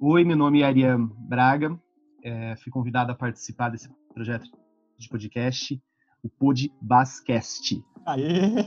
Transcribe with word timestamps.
Oi, 0.00 0.22
meu 0.22 0.36
nome 0.36 0.60
é 0.60 0.64
Ariane 0.64 1.10
Braga, 1.18 1.76
é, 2.22 2.54
fui 2.54 2.70
convidado 2.70 3.10
a 3.10 3.16
participar 3.16 3.68
desse 3.68 3.90
projeto 4.14 4.48
de 4.96 5.08
podcast, 5.08 5.82
o 6.22 6.28
Pod 6.28 6.72
Bascast. 6.80 7.84
Aê! 8.06 8.64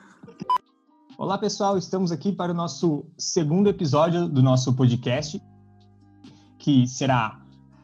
Olá, 1.18 1.36
pessoal, 1.36 1.76
estamos 1.76 2.10
aqui 2.10 2.32
para 2.32 2.50
o 2.50 2.54
nosso 2.54 3.04
segundo 3.18 3.68
episódio 3.68 4.26
do 4.26 4.42
nosso 4.42 4.74
podcast, 4.74 5.38
que 6.58 6.86
será 6.86 7.38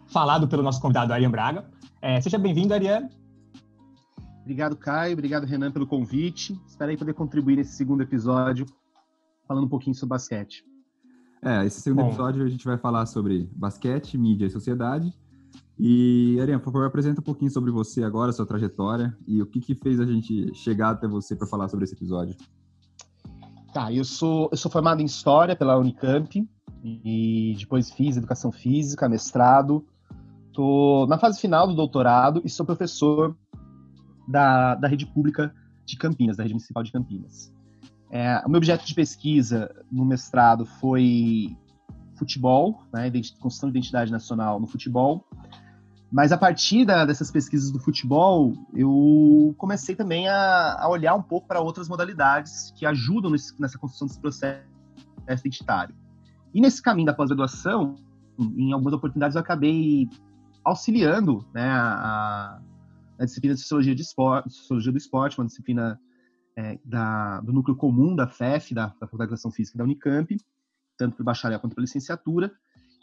falado 0.06 0.48
pelo 0.48 0.62
nosso 0.62 0.80
convidado 0.80 1.12
Ariane 1.12 1.30
Braga. 1.30 1.70
É, 2.00 2.18
seja 2.18 2.38
bem-vindo, 2.38 2.72
Ariane. 2.72 3.10
Obrigado, 4.40 4.74
Caio. 4.74 5.12
Obrigado, 5.12 5.44
Renan, 5.44 5.70
pelo 5.70 5.86
convite. 5.86 6.58
Espero 6.66 6.90
aí 6.90 6.96
poder 6.96 7.12
contribuir 7.12 7.56
nesse 7.56 7.76
segundo 7.76 8.02
episódio, 8.02 8.64
falando 9.46 9.66
um 9.66 9.68
pouquinho 9.68 9.94
sobre 9.94 10.14
basquete. 10.14 10.64
É, 11.42 11.64
esse 11.64 11.80
segundo 11.80 12.02
Bom. 12.02 12.08
episódio 12.08 12.44
a 12.44 12.48
gente 12.48 12.64
vai 12.64 12.76
falar 12.76 13.06
sobre 13.06 13.48
basquete, 13.54 14.18
mídia 14.18 14.46
e 14.46 14.50
sociedade. 14.50 15.12
E, 15.78 16.36
Ariane, 16.40 16.60
por 16.60 16.72
favor, 16.72 16.86
apresenta 16.86 17.20
um 17.20 17.24
pouquinho 17.24 17.50
sobre 17.50 17.70
você 17.70 18.02
agora, 18.02 18.32
sua 18.32 18.44
trajetória 18.44 19.16
e 19.26 19.40
o 19.40 19.46
que, 19.46 19.60
que 19.60 19.74
fez 19.76 20.00
a 20.00 20.04
gente 20.04 20.52
chegar 20.54 20.90
até 20.90 21.06
você 21.06 21.36
para 21.36 21.46
falar 21.46 21.68
sobre 21.68 21.84
esse 21.84 21.94
episódio. 21.94 22.34
Tá, 23.72 23.92
eu 23.92 24.04
sou, 24.04 24.48
eu 24.50 24.56
sou 24.56 24.70
formado 24.70 25.00
em 25.00 25.04
História 25.04 25.54
pela 25.54 25.78
Unicamp 25.78 26.48
e 26.82 27.54
depois 27.58 27.90
fiz 27.90 28.16
Educação 28.16 28.50
Física, 28.50 29.08
mestrado. 29.08 29.86
Estou 30.48 31.06
na 31.06 31.16
fase 31.16 31.40
final 31.40 31.68
do 31.68 31.74
doutorado 31.74 32.42
e 32.44 32.50
sou 32.50 32.66
professor 32.66 33.36
da, 34.26 34.74
da 34.74 34.88
rede 34.88 35.06
pública 35.06 35.54
de 35.86 35.96
Campinas, 35.96 36.36
da 36.36 36.42
rede 36.42 36.54
municipal 36.54 36.82
de 36.82 36.90
Campinas. 36.90 37.52
É, 38.10 38.42
o 38.46 38.48
meu 38.48 38.58
objeto 38.58 38.86
de 38.86 38.94
pesquisa 38.94 39.74
no 39.90 40.04
mestrado 40.04 40.64
foi 40.64 41.56
futebol, 42.16 42.82
né, 42.92 43.10
construção 43.38 43.70
de 43.70 43.78
identidade 43.78 44.10
nacional 44.10 44.58
no 44.58 44.66
futebol. 44.66 45.24
Mas 46.10 46.32
a 46.32 46.38
partir 46.38 46.86
da, 46.86 47.04
dessas 47.04 47.30
pesquisas 47.30 47.70
do 47.70 47.78
futebol, 47.78 48.54
eu 48.74 49.54
comecei 49.58 49.94
também 49.94 50.26
a, 50.26 50.78
a 50.80 50.88
olhar 50.88 51.14
um 51.14 51.22
pouco 51.22 51.46
para 51.46 51.60
outras 51.60 51.86
modalidades 51.86 52.72
que 52.74 52.86
ajudam 52.86 53.30
nesse, 53.30 53.60
nessa 53.60 53.78
construção 53.78 54.08
desse 54.08 54.20
processo 54.20 54.62
identitário. 55.28 55.94
E 56.54 56.60
nesse 56.62 56.82
caminho 56.82 57.06
da 57.06 57.12
pós-graduação, 57.12 57.94
em 58.38 58.72
algumas 58.72 58.94
oportunidades 58.94 59.34
eu 59.34 59.42
acabei 59.42 60.08
auxiliando 60.64 61.46
né, 61.52 61.68
a, 61.68 62.58
a 63.18 63.24
disciplina 63.26 63.54
de 63.54 63.60
Sociologia, 63.60 63.94
de 63.94 64.02
esporte, 64.02 64.50
Sociologia 64.50 64.92
do 64.92 64.98
Esporte, 64.98 65.38
uma 65.38 65.46
disciplina 65.46 66.00
é, 66.58 66.76
da, 66.84 67.40
do 67.40 67.52
núcleo 67.52 67.76
comum 67.76 68.16
da 68.16 68.26
FEF, 68.26 68.74
da, 68.74 68.86
da 68.86 69.06
Faculdade 69.06 69.32
de 69.32 69.52
Física 69.52 69.78
da 69.78 69.84
Unicamp, 69.84 70.36
tanto 70.96 71.14
para 71.14 71.24
bacharel 71.24 71.60
quanto 71.60 71.74
para 71.74 71.82
licenciatura. 71.82 72.50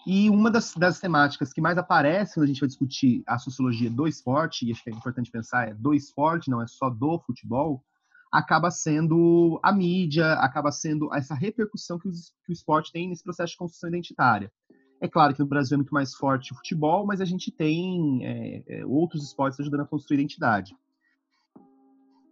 E 0.05 0.29
uma 0.29 0.51
das, 0.51 0.73
das, 0.73 0.99
temáticas 0.99 1.53
que 1.53 1.61
mais 1.61 1.77
aparece 1.77 2.33
quando 2.33 2.43
a 2.43 2.47
gente 2.47 2.59
vai 2.59 2.67
discutir 2.67 3.23
a 3.25 3.39
sociologia 3.39 3.89
do 3.89 4.07
esporte, 4.07 4.65
e 4.67 4.73
acho 4.73 4.83
que 4.83 4.89
é 4.89 4.93
importante 4.93 5.31
pensar, 5.31 5.69
é 5.69 5.73
do 5.73 5.93
esporte, 5.93 6.51
não 6.51 6.61
é 6.61 6.67
só 6.67 6.89
do 6.89 7.17
futebol, 7.19 7.81
acaba 8.29 8.69
sendo 8.69 9.57
a 9.63 9.71
mídia, 9.71 10.33
acaba 10.33 10.69
sendo 10.69 11.11
essa 11.13 11.33
repercussão 11.33 11.97
que, 11.97 12.09
os, 12.09 12.33
que 12.45 12.51
o 12.51 12.53
esporte 12.53 12.91
tem 12.91 13.07
nesse 13.07 13.23
processo 13.23 13.51
de 13.51 13.57
construção 13.57 13.87
identitária. 13.87 14.51
É 14.99 15.07
claro 15.07 15.33
que 15.33 15.39
no 15.39 15.47
Brasil 15.47 15.75
é 15.75 15.77
muito 15.77 15.93
mais 15.93 16.13
forte 16.13 16.51
o 16.51 16.55
futebol, 16.57 17.05
mas 17.05 17.21
a 17.21 17.25
gente 17.25 17.51
tem 17.51 18.19
é, 18.25 18.63
é, 18.67 18.85
outros 18.85 19.23
esportes 19.23 19.59
ajudando 19.61 19.81
a 19.81 19.87
construir 19.87 20.19
identidade. 20.19 20.75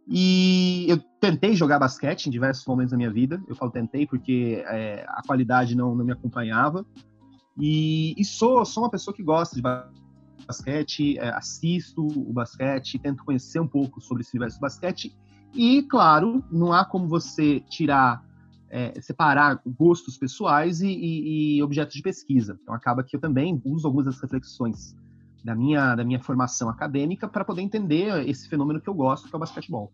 E 0.07 0.85
eu 0.89 0.99
tentei 1.19 1.55
jogar 1.55 1.79
basquete 1.79 2.27
em 2.27 2.31
diversos 2.31 2.65
momentos 2.65 2.91
da 2.91 2.97
minha 2.97 3.11
vida. 3.11 3.41
Eu 3.47 3.55
falo 3.55 3.71
tentei 3.71 4.05
porque 4.05 4.63
é, 4.67 5.05
a 5.07 5.21
qualidade 5.25 5.75
não, 5.75 5.95
não 5.95 6.03
me 6.03 6.11
acompanhava. 6.11 6.85
E, 7.57 8.13
e, 8.17 8.25
sou, 8.25 8.65
sou 8.65 8.83
uma 8.83 8.89
pessoa 8.89 9.15
que 9.15 9.23
gosta 9.23 9.55
de 9.55 9.61
basquete, 9.61 11.17
é, 11.19 11.29
assisto 11.29 12.05
o 12.05 12.33
basquete, 12.33 12.99
tento 12.99 13.23
conhecer 13.23 13.59
um 13.59 13.67
pouco 13.67 14.01
sobre 14.01 14.23
esse 14.23 14.31
universo 14.35 14.57
do 14.57 14.61
basquete. 14.61 15.15
E, 15.53 15.83
claro, 15.83 16.43
não 16.51 16.73
há 16.73 16.83
como 16.83 17.07
você 17.07 17.59
tirar, 17.61 18.25
é, 18.69 18.99
separar 18.99 19.61
gostos 19.65 20.17
pessoais 20.17 20.81
e, 20.81 20.87
e, 20.87 21.57
e 21.57 21.63
objetos 21.63 21.95
de 21.95 22.01
pesquisa. 22.01 22.57
Então, 22.61 22.73
acaba 22.73 23.03
que 23.03 23.15
eu 23.15 23.21
também 23.21 23.61
uso 23.63 23.87
algumas 23.87 24.07
das 24.07 24.19
reflexões 24.19 24.95
da 25.43 25.55
minha, 25.55 25.95
da 25.95 26.03
minha 26.03 26.19
formação 26.19 26.69
acadêmica 26.69 27.27
para 27.27 27.43
poder 27.43 27.61
entender 27.61 28.27
esse 28.27 28.47
fenômeno 28.47 28.79
que 28.79 28.89
eu 28.89 28.93
gosto, 28.93 29.27
que 29.27 29.35
é 29.35 29.37
o 29.37 29.39
basquetebol. 29.39 29.91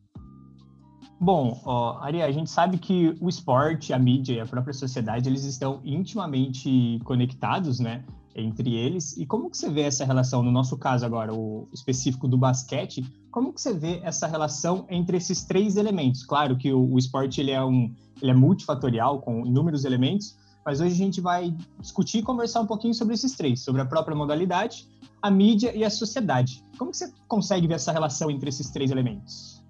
Bom, 1.21 1.59
ó, 1.65 1.97
Ari, 1.99 2.21
a 2.21 2.31
gente 2.31 2.49
sabe 2.49 2.77
que 2.77 3.13
o 3.19 3.27
esporte, 3.27 3.91
a 3.91 3.99
mídia 3.99 4.35
e 4.35 4.39
a 4.39 4.45
própria 4.45 4.73
sociedade, 4.73 5.27
eles 5.27 5.43
estão 5.43 5.81
intimamente 5.83 6.97
conectados, 7.03 7.77
né, 7.79 8.05
entre 8.33 8.73
eles. 8.73 9.17
E 9.17 9.25
como 9.25 9.49
que 9.49 9.57
você 9.57 9.69
vê 9.69 9.81
essa 9.81 10.05
relação, 10.05 10.41
no 10.41 10.49
nosso 10.49 10.77
caso 10.77 11.05
agora, 11.05 11.33
o 11.33 11.67
específico 11.73 12.25
do 12.25 12.37
basquete, 12.37 13.05
como 13.31 13.51
que 13.51 13.59
você 13.59 13.73
vê 13.73 13.99
essa 14.01 14.27
relação 14.27 14.85
entre 14.89 15.17
esses 15.17 15.43
três 15.43 15.75
elementos? 15.75 16.23
Claro 16.23 16.55
que 16.55 16.71
o, 16.71 16.93
o 16.93 16.97
esporte, 16.97 17.41
ele 17.41 17.51
é, 17.51 17.61
um, 17.61 17.93
ele 18.21 18.31
é 18.31 18.33
multifatorial, 18.35 19.19
com 19.19 19.45
inúmeros 19.45 19.83
elementos, 19.83 20.37
mas 20.65 20.81
hoje 20.81 20.93
a 20.93 20.97
gente 20.97 21.21
vai 21.21 21.55
discutir 21.79 22.19
e 22.19 22.21
conversar 22.23 22.61
um 22.61 22.67
pouquinho 22.67 22.93
sobre 22.93 23.13
esses 23.13 23.33
três, 23.35 23.61
sobre 23.61 23.81
a 23.81 23.85
própria 23.85 24.15
modalidade, 24.15 24.87
a 25.21 25.29
mídia 25.29 25.75
e 25.75 25.83
a 25.83 25.89
sociedade. 25.89 26.63
Como 26.77 26.91
que 26.91 26.97
você 26.97 27.11
consegue 27.27 27.67
ver 27.67 27.75
essa 27.75 27.91
relação 27.91 28.29
entre 28.29 28.49
esses 28.49 28.69
três 28.69 28.91
elementos? 28.91 29.63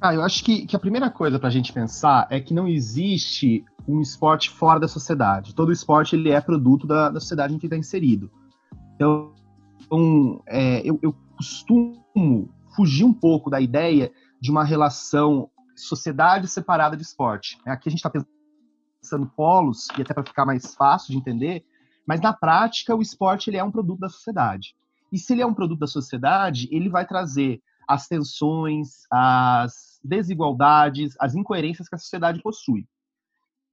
Ah, 0.00 0.14
eu 0.14 0.22
acho 0.22 0.44
que, 0.44 0.66
que 0.66 0.76
a 0.76 0.78
primeira 0.78 1.10
coisa 1.10 1.38
para 1.38 1.48
a 1.48 1.52
gente 1.52 1.72
pensar 1.72 2.26
é 2.30 2.38
que 2.38 2.52
não 2.52 2.68
existe 2.68 3.64
um 3.88 4.00
esporte 4.00 4.50
fora 4.50 4.78
da 4.78 4.88
sociedade. 4.88 5.54
Todo 5.54 5.72
esporte 5.72 6.16
ele 6.16 6.30
é 6.30 6.40
produto 6.40 6.86
da, 6.86 7.08
da 7.08 7.20
sociedade 7.20 7.54
em 7.54 7.58
que 7.58 7.66
está 7.66 7.76
inserido. 7.76 8.30
Então, 8.94 9.32
um, 9.90 10.40
é, 10.46 10.86
eu, 10.86 10.98
eu 11.02 11.14
costumo 11.36 12.04
fugir 12.74 13.04
um 13.04 13.12
pouco 13.12 13.48
da 13.48 13.60
ideia 13.60 14.12
de 14.40 14.50
uma 14.50 14.64
relação 14.64 15.48
sociedade 15.76 16.48
separada 16.48 16.96
de 16.96 17.02
esporte. 17.02 17.58
Aqui 17.66 17.88
a 17.88 17.90
gente 17.90 17.98
está 17.98 18.10
pensando 18.10 18.33
polos, 19.36 19.88
e 19.96 20.02
até 20.02 20.12
para 20.14 20.24
ficar 20.24 20.44
mais 20.44 20.74
fácil 20.74 21.12
de 21.12 21.18
entender, 21.18 21.64
mas 22.06 22.20
na 22.20 22.32
prática 22.32 22.94
o 22.94 23.02
esporte 23.02 23.50
ele 23.50 23.56
é 23.56 23.64
um 23.64 23.70
produto 23.70 24.00
da 24.00 24.08
sociedade. 24.08 24.74
E 25.12 25.18
se 25.18 25.32
ele 25.32 25.42
é 25.42 25.46
um 25.46 25.54
produto 25.54 25.80
da 25.80 25.86
sociedade, 25.86 26.68
ele 26.70 26.88
vai 26.88 27.06
trazer 27.06 27.62
as 27.86 28.08
tensões, 28.08 29.06
as 29.10 30.00
desigualdades, 30.02 31.14
as 31.20 31.34
incoerências 31.34 31.88
que 31.88 31.94
a 31.94 31.98
sociedade 31.98 32.42
possui. 32.42 32.86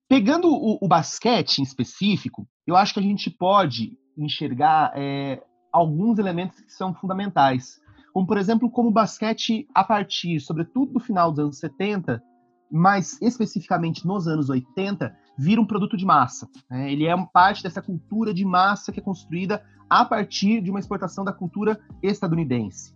Pegando 0.08 0.50
o, 0.50 0.78
o 0.81 0.88
basquete 0.88 1.59
em 1.59 1.63
específico, 1.63 2.48
eu 2.68 2.75
acho 2.75 2.94
que 2.94 3.00
a 3.00 3.03
gente 3.03 3.30
pode 3.30 3.98
enxergar 4.18 4.92
é, 4.96 5.42
alguns 5.72 6.19
elementos 6.19 6.59
que 6.59 6.72
são 6.72 6.94
fundamentais. 6.94 7.80
Como, 8.13 8.28
por 8.28 8.38
exemplo, 8.38 8.69
como 8.69 8.90
o 8.90 8.94
basquete, 8.94 9.68
a 9.74 9.84
partir, 9.84 10.40
sobretudo 10.42 10.94
do 10.94 11.00
final 11.00 11.31
dos 11.31 11.40
anos 11.40 11.59
70, 11.59 12.22
mas 12.69 13.22
especificamente 13.22 14.06
nos 14.06 14.28
anos 14.28 14.50
80, 14.50 15.16
vira 15.38 15.62
um 15.62 15.66
produto 15.66 15.97
de 15.97 16.06
massa. 16.06 16.50
Né? 16.69 16.92
Ele 16.92 17.06
é 17.06 17.16
parte 17.34 17.64
dessa 17.64 17.81
cultura 17.81 18.34
de 18.34 18.46
massa 18.46 18.92
que 18.92 19.00
é 19.00 19.03
construída 19.03 19.64
a 19.90 20.06
partir 20.06 20.62
de 20.62 20.69
uma 20.69 20.80
exportação 20.80 21.24
da 21.24 21.34
cultura 21.34 21.80
estadunidense. 22.02 22.94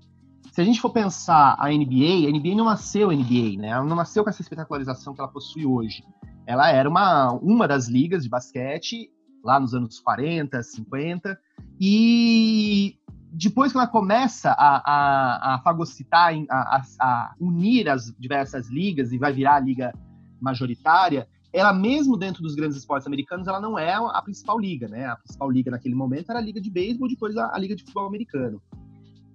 Se 0.52 0.62
a 0.62 0.64
gente 0.64 0.80
for 0.80 0.92
pensar 0.92 1.56
a 1.60 1.68
NBA, 1.68 2.28
a 2.28 2.32
NBA 2.32 2.56
não 2.56 2.66
nasceu 2.66 3.12
NBA, 3.12 3.60
né? 3.60 3.70
Ela 3.70 3.84
não 3.84 3.96
nasceu 3.96 4.24
com 4.24 4.30
essa 4.30 4.42
espetacularização 4.42 5.14
que 5.14 5.20
ela 5.20 5.30
possui 5.30 5.66
hoje. 5.66 6.02
Ela 6.46 6.70
era 6.72 6.88
uma, 6.88 7.34
uma 7.34 7.68
das 7.68 7.90
ligas 7.90 8.24
de 8.24 8.30
basquete 8.30 9.10
lá 9.44 9.60
nos 9.60 9.74
anos 9.74 10.00
40, 10.00 10.64
50, 10.64 11.38
e 11.80 12.98
depois 13.32 13.72
que 13.72 13.78
ela 13.78 13.88
começa 13.88 14.52
a, 14.52 14.82
a, 14.86 15.56
a 15.56 15.60
fagocitar, 15.60 16.34
a, 16.50 16.82
a, 17.00 17.36
unir 17.40 17.90
as 17.90 18.16
diversas 18.18 18.70
ligas 18.70 19.12
e 19.12 19.18
vai 19.18 19.34
virar 19.34 19.56
a 19.56 19.60
liga 19.60 19.94
majoritária, 20.42 21.28
ela 21.56 21.72
mesmo 21.72 22.18
dentro 22.18 22.44
dos 22.44 22.54
grandes 22.54 22.78
esportes 22.78 23.08
americanos, 23.08 23.48
ela 23.48 23.62
não 23.62 23.80
é 23.80 23.94
a 23.94 24.22
principal 24.22 24.60
liga, 24.60 24.90
né? 24.90 25.06
A 25.06 25.16
principal 25.16 25.50
liga 25.50 25.72
naquele 25.72 25.96
momento 25.96 26.30
era 26.30 26.40
a 26.40 26.42
liga 26.42 26.60
de 26.60 26.70
beisebol, 26.70 27.08
depois 27.08 27.38
a, 27.38 27.56
a 27.56 27.58
liga 27.58 27.74
de 27.74 27.84
futebol 27.84 28.06
americano. 28.06 28.62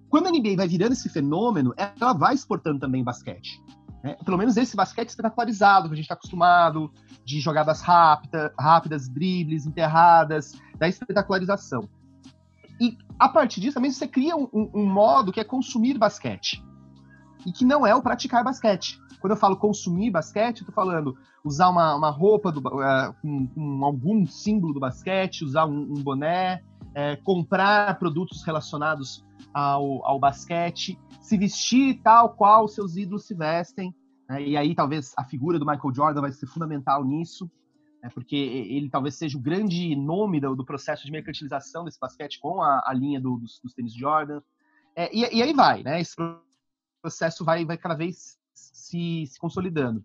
Quando 0.07 0.27
a 0.27 0.29
NBA 0.29 0.55
vai 0.55 0.67
virando 0.67 0.91
esse 0.91 1.09
fenômeno, 1.09 1.73
ela 1.75 2.13
vai 2.13 2.35
exportando 2.35 2.79
também 2.79 3.03
basquete. 3.03 3.59
Né? 4.03 4.15
Pelo 4.23 4.37
menos 4.37 4.55
esse 4.55 4.75
basquete 4.75 5.09
espetacularizado 5.09 5.87
que 5.87 5.93
a 5.93 5.95
gente 5.95 6.05
está 6.05 6.13
acostumado, 6.13 6.91
de 7.25 7.39
jogadas 7.39 7.81
rápida, 7.81 8.53
rápidas, 8.59 9.09
dribles, 9.09 9.65
enterradas, 9.65 10.53
da 10.77 10.87
espetacularização. 10.87 11.89
E 12.79 12.99
a 13.17 13.29
partir 13.29 13.61
disso 13.61 13.73
também 13.73 13.89
você 13.89 14.07
cria 14.07 14.35
um, 14.35 14.47
um 14.53 14.85
modo 14.85 15.31
que 15.31 15.39
é 15.39 15.43
consumir 15.43 15.97
basquete. 15.97 16.63
E 17.47 17.51
que 17.51 17.65
não 17.65 17.83
é 17.87 17.95
o 17.95 18.01
praticar 18.03 18.43
basquete. 18.43 19.00
Quando 19.21 19.31
eu 19.31 19.37
falo 19.37 19.55
consumir 19.55 20.09
basquete, 20.09 20.61
eu 20.61 20.65
tô 20.65 20.71
falando 20.71 21.15
usar 21.43 21.69
uma, 21.69 21.95
uma 21.95 22.09
roupa 22.09 22.51
do, 22.51 22.59
uh, 22.59 23.13
com, 23.21 23.47
com, 23.47 23.85
algum 23.85 24.25
símbolo 24.25 24.73
do 24.73 24.79
basquete, 24.79 25.45
usar 25.45 25.65
um, 25.65 25.93
um 25.93 26.03
boné, 26.03 26.63
é, 26.95 27.15
comprar 27.17 27.97
produtos 27.99 28.43
relacionados 28.43 29.23
ao, 29.53 30.05
ao 30.05 30.19
basquete, 30.19 30.99
se 31.21 31.37
vestir 31.37 32.01
tal 32.01 32.33
qual 32.33 32.67
seus 32.67 32.97
ídolos 32.97 33.25
se 33.25 33.35
vestem. 33.35 33.93
Né? 34.27 34.43
E 34.43 34.57
aí 34.57 34.73
talvez 34.73 35.13
a 35.15 35.23
figura 35.23 35.59
do 35.59 35.65
Michael 35.65 35.93
Jordan 35.93 36.21
vai 36.21 36.31
ser 36.31 36.47
fundamental 36.47 37.03
nisso. 37.03 37.49
né, 38.01 38.09
porque 38.13 38.35
ele 38.35 38.89
talvez 38.89 39.15
seja 39.15 39.37
o 39.37 39.41
grande 39.41 39.95
nome 39.95 40.39
do, 40.39 40.55
do 40.55 40.65
processo 40.65 41.05
de 41.05 41.11
mercantilização 41.11 41.85
desse 41.85 41.99
basquete 41.99 42.39
com 42.39 42.61
a, 42.61 42.83
a 42.85 42.93
linha 42.93 43.21
do, 43.21 43.37
dos, 43.37 43.59
dos 43.63 43.73
tênis 43.73 43.93
Jordan. 43.93 44.41
É, 44.95 45.15
e, 45.15 45.37
e, 45.37 45.41
aí 45.41 45.53
vai, 45.53 45.83
né? 45.83 46.01
Esse 46.01 46.15
processo 47.01 47.45
vai, 47.45 47.63
vai 47.65 47.77
cada 47.77 47.95
vez 47.95 48.37
se, 48.53 49.25
se 49.27 49.39
consolidando. 49.39 50.03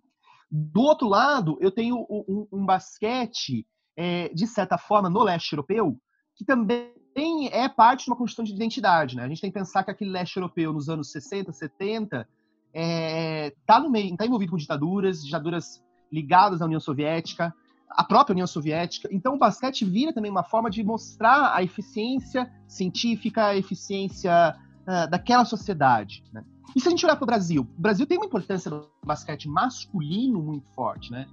Do 0.50 0.80
outro 0.82 1.08
lado, 1.08 1.58
eu 1.60 1.70
tenho 1.70 2.06
um, 2.08 2.46
um 2.52 2.64
basquete, 2.64 3.66
é, 3.96 4.28
de 4.28 4.46
certa 4.46 4.78
forma, 4.78 5.10
no 5.10 5.22
leste 5.22 5.52
europeu, 5.52 6.00
que 6.34 6.44
também 6.44 7.48
é 7.50 7.68
parte 7.68 8.04
de 8.04 8.10
uma 8.10 8.16
construção 8.16 8.44
de 8.44 8.54
identidade. 8.54 9.16
Né? 9.16 9.24
A 9.24 9.28
gente 9.28 9.40
tem 9.40 9.50
que 9.50 9.58
pensar 9.58 9.82
que 9.82 9.90
aquele 9.90 10.10
leste 10.10 10.36
europeu, 10.36 10.72
nos 10.72 10.88
anos 10.88 11.10
60, 11.10 11.52
70, 11.52 12.16
está 12.16 12.28
é, 12.74 13.50
tá 13.66 13.82
está 13.94 14.26
envolvido 14.26 14.52
com 14.52 14.56
ditaduras, 14.56 15.24
ditaduras 15.24 15.82
ligadas 16.12 16.60
à 16.60 16.66
União 16.66 16.78
Soviética, 16.80 17.52
a 17.88 18.04
própria 18.04 18.34
União 18.34 18.46
Soviética. 18.46 19.08
Então, 19.10 19.34
o 19.34 19.38
basquete 19.38 19.84
vira 19.84 20.12
também 20.12 20.30
uma 20.30 20.44
forma 20.44 20.70
de 20.70 20.84
mostrar 20.84 21.54
a 21.54 21.62
eficiência 21.62 22.50
científica, 22.68 23.46
a 23.46 23.56
eficiência 23.56 24.54
uh, 24.82 25.10
daquela 25.10 25.44
sociedade. 25.44 26.22
Né? 26.32 26.44
E 26.74 26.80
se 26.80 26.88
a 26.88 26.90
gente 26.90 27.04
olhar 27.04 27.16
para 27.16 27.24
o 27.24 27.26
Brasil, 27.26 27.62
o 27.62 27.80
Brasil 27.80 28.06
tem 28.06 28.18
uma 28.18 28.26
importância 28.26 28.70
no 28.70 28.88
basquete 29.04 29.48
masculino 29.48 30.42
muito 30.42 30.68
forte, 30.70 31.10
né? 31.10 31.26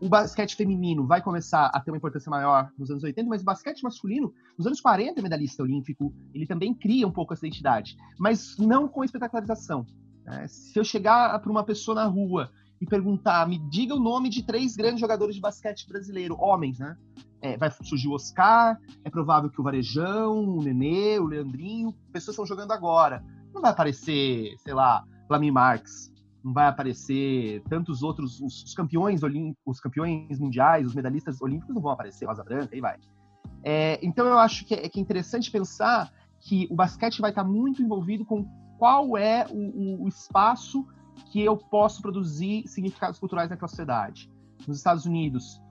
O 0.00 0.08
basquete 0.08 0.54
feminino 0.56 1.06
vai 1.06 1.22
começar 1.22 1.66
a 1.66 1.80
ter 1.80 1.90
uma 1.90 1.96
importância 1.96 2.30
maior 2.30 2.70
nos 2.78 2.90
anos 2.90 3.02
80, 3.02 3.28
mas 3.28 3.40
o 3.40 3.44
basquete 3.44 3.82
masculino, 3.82 4.32
nos 4.56 4.66
anos 4.66 4.80
40, 4.80 5.18
é 5.18 5.22
medalhista 5.22 5.62
olímpico, 5.62 6.12
ele 6.34 6.46
também 6.46 6.74
cria 6.74 7.06
um 7.06 7.10
pouco 7.10 7.32
essa 7.32 7.46
identidade, 7.46 7.96
mas 8.18 8.58
não 8.58 8.86
com 8.86 9.02
espetacularização. 9.02 9.86
Né? 10.24 10.46
Se 10.48 10.78
eu 10.78 10.84
chegar 10.84 11.38
para 11.38 11.50
uma 11.50 11.64
pessoa 11.64 11.94
na 11.94 12.04
rua 12.04 12.50
e 12.78 12.84
perguntar, 12.84 13.48
me 13.48 13.58
diga 13.70 13.94
o 13.94 14.00
nome 14.00 14.28
de 14.28 14.42
três 14.42 14.76
grandes 14.76 15.00
jogadores 15.00 15.34
de 15.34 15.40
basquete 15.40 15.88
brasileiro, 15.88 16.36
homens, 16.38 16.78
né? 16.78 16.94
É, 17.40 17.56
vai 17.56 17.70
surgir 17.70 18.08
o 18.08 18.12
Oscar, 18.12 18.78
é 19.04 19.08
provável 19.08 19.48
que 19.48 19.60
o 19.60 19.64
Varejão, 19.64 20.56
o 20.56 20.62
Nenê, 20.62 21.18
o 21.18 21.24
Leandrinho, 21.24 21.94
pessoas 22.12 22.34
estão 22.34 22.46
jogando 22.46 22.72
agora. 22.72 23.24
Não 23.56 23.62
vai 23.62 23.70
aparecer, 23.70 24.54
sei 24.58 24.74
lá, 24.74 25.02
Flamir 25.26 25.50
Marx, 25.50 26.12
não 26.44 26.52
vai 26.52 26.66
aparecer 26.66 27.62
tantos 27.70 28.02
outros, 28.02 28.38
os, 28.38 28.64
os 28.64 28.74
campeões 28.74 29.22
olímpicos, 29.22 29.76
os 29.76 29.80
campeões 29.80 30.38
mundiais, 30.38 30.86
os 30.86 30.94
medalhistas 30.94 31.40
olímpicos 31.40 31.74
não 31.74 31.80
vão 31.80 31.90
aparecer, 31.90 32.26
Rosa 32.26 32.44
Branca, 32.44 32.74
aí 32.74 32.82
vai. 32.82 32.98
É, 33.64 33.98
então 34.02 34.26
eu 34.26 34.38
acho 34.38 34.66
que 34.66 34.74
é, 34.74 34.88
que 34.90 35.00
é, 35.00 35.02
interessante 35.02 35.50
pensar 35.50 36.12
que 36.38 36.68
o 36.70 36.74
basquete 36.74 37.18
vai 37.18 37.30
estar 37.30 37.44
muito 37.44 37.82
envolvido 37.82 38.26
com 38.26 38.44
qual 38.76 39.16
é 39.16 39.46
o, 39.50 40.04
o 40.04 40.06
espaço 40.06 40.86
que 41.32 41.40
eu 41.40 41.56
posso 41.56 42.02
produzir 42.02 42.68
significados 42.68 43.18
culturais 43.18 43.48
naquela 43.48 43.68
sociedade. 43.68 44.30
Nos 44.68 44.76
Estados 44.76 45.06
Unidos, 45.06 45.62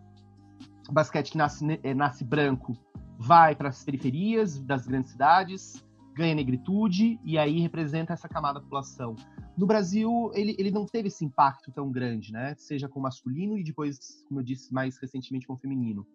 o 0.90 0.92
basquete 0.92 1.34
que 1.34 1.38
nasce, 1.38 1.80
é, 1.84 1.94
nasce 1.94 2.24
branco 2.24 2.76
vai 3.16 3.56
para 3.56 3.70
as 3.70 3.84
periferias 3.84 4.60
das 4.60 4.88
grandes 4.88 5.12
cidades, 5.12 5.85
ganha 6.16 6.34
negritude 6.34 7.20
e 7.24 7.38
aí 7.38 7.60
representa 7.60 8.14
essa 8.14 8.30
camada 8.30 8.56
da 8.56 8.62
população. 8.62 9.16
No 9.58 9.66
Brasil, 9.66 10.32
ele, 10.34 10.56
ele 10.58 10.72
não 10.72 10.86
teve 10.86 11.10
esse 11.10 11.26
impacto 11.26 11.72
tão 11.72 11.92
grande, 11.92 12.32
né? 12.32 12.56
Seja 12.58 12.88
com 12.88 13.00
masculino 13.00 13.58
e 13.58 13.64
depois, 13.64 14.24
como 14.28 14.40
eu 14.40 14.44
disse, 14.44 14.74
mais 14.74 14.98
recentemente 14.98 15.46
com 15.46 15.58
feminino, 15.58 16.08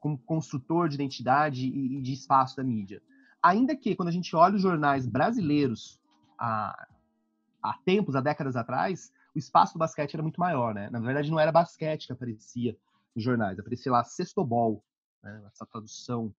como 0.00 0.18
construtor 0.18 0.88
de 0.88 0.94
identidade 0.94 1.66
e, 1.66 1.98
e 1.98 2.02
de 2.02 2.12
espaço 2.12 2.56
da 2.56 2.64
mídia. 2.64 3.02
Ainda 3.42 3.76
que, 3.76 3.94
quando 3.94 4.08
a 4.08 4.12
gente 4.12 4.34
olha 4.34 4.56
os 4.56 4.62
jornais 4.62 5.06
brasileiros 5.06 6.00
há, 6.38 6.88
há 7.62 7.78
tempos, 7.84 8.16
há 8.16 8.20
décadas 8.20 8.56
atrás, 8.56 9.12
o 9.34 9.38
espaço 9.38 9.74
do 9.74 9.78
basquete 9.78 10.14
era 10.14 10.22
muito 10.22 10.40
maior, 10.40 10.74
né? 10.74 10.88
Na 10.90 11.00
verdade, 11.00 11.30
não 11.30 11.38
era 11.38 11.52
basquete 11.52 12.06
que 12.06 12.12
aparecia 12.12 12.76
nos 13.14 13.22
jornais, 13.22 13.58
aparecia 13.58 13.92
lá 13.92 14.02
sextobol, 14.02 14.82
né? 15.22 15.42
essa 15.46 15.66
tradução 15.66 16.34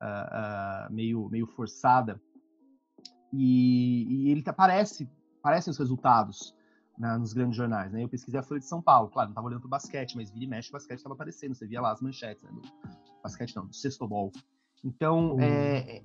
uh, 0.00 0.88
uh, 0.90 0.92
meio, 0.92 1.28
meio 1.30 1.46
forçada. 1.46 2.20
E, 3.32 4.06
e 4.08 4.30
ele 4.30 4.42
aparece 4.46 5.08
aparecem 5.40 5.70
os 5.70 5.78
resultados 5.78 6.54
né, 6.98 7.16
nos 7.16 7.32
grandes 7.32 7.56
jornais. 7.56 7.90
Né? 7.90 8.04
Eu 8.04 8.08
pesquisei 8.08 8.38
a 8.38 8.42
Folha 8.42 8.60
de 8.60 8.66
São 8.66 8.82
Paulo, 8.82 9.08
claro, 9.08 9.28
não 9.28 9.32
estava 9.32 9.46
olhando 9.46 9.60
para 9.60 9.66
o 9.66 9.70
basquete, 9.70 10.16
mas 10.16 10.30
vira 10.30 10.44
e 10.44 10.48
mexe 10.48 10.68
o 10.68 10.72
basquete 10.72 10.98
estava 10.98 11.14
aparecendo, 11.14 11.54
você 11.54 11.66
via 11.66 11.80
lá 11.80 11.92
as 11.92 12.00
manchetes, 12.00 12.42
né, 12.42 12.50
do 12.52 12.62
basquete 13.22 13.56
não, 13.56 13.66
do 13.66 13.74
sextobol. 13.74 14.30
Então, 14.84 15.32
uhum. 15.32 15.40
é, 15.40 16.02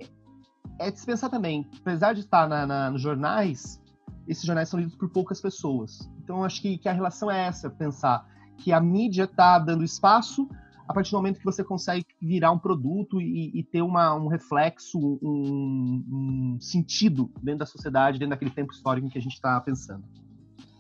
é 0.79 0.91
dispensar 0.91 1.29
também, 1.29 1.69
apesar 1.81 2.13
de 2.13 2.21
estar 2.21 2.47
na, 2.47 2.65
na, 2.65 2.89
nos 2.89 3.01
jornais, 3.01 3.81
esses 4.27 4.43
jornais 4.43 4.69
são 4.69 4.79
lidos 4.79 4.95
por 4.95 5.09
poucas 5.09 5.41
pessoas. 5.41 6.09
Então, 6.23 6.43
acho 6.43 6.61
que, 6.61 6.77
que 6.77 6.89
a 6.89 6.93
relação 6.93 7.29
é 7.29 7.45
essa, 7.45 7.69
pensar 7.69 8.25
que 8.57 8.71
a 8.71 8.79
mídia 8.79 9.25
está 9.25 9.59
dando 9.59 9.83
espaço 9.83 10.47
a 10.87 10.93
partir 10.93 11.11
do 11.11 11.17
momento 11.17 11.39
que 11.39 11.45
você 11.45 11.63
consegue 11.63 12.05
virar 12.21 12.51
um 12.51 12.59
produto 12.59 13.19
e, 13.19 13.51
e 13.59 13.63
ter 13.63 13.81
uma, 13.81 14.13
um 14.15 14.27
reflexo, 14.27 14.99
um, 15.21 16.03
um, 16.07 16.57
sentido 16.59 17.31
dentro 17.41 17.59
da 17.59 17.65
sociedade, 17.65 18.19
dentro 18.19 18.31
daquele 18.31 18.51
tempo 18.51 18.71
histórico 18.71 19.07
em 19.07 19.09
que 19.09 19.17
a 19.17 19.21
gente 19.21 19.33
está 19.33 19.59
pensando. 19.59 20.03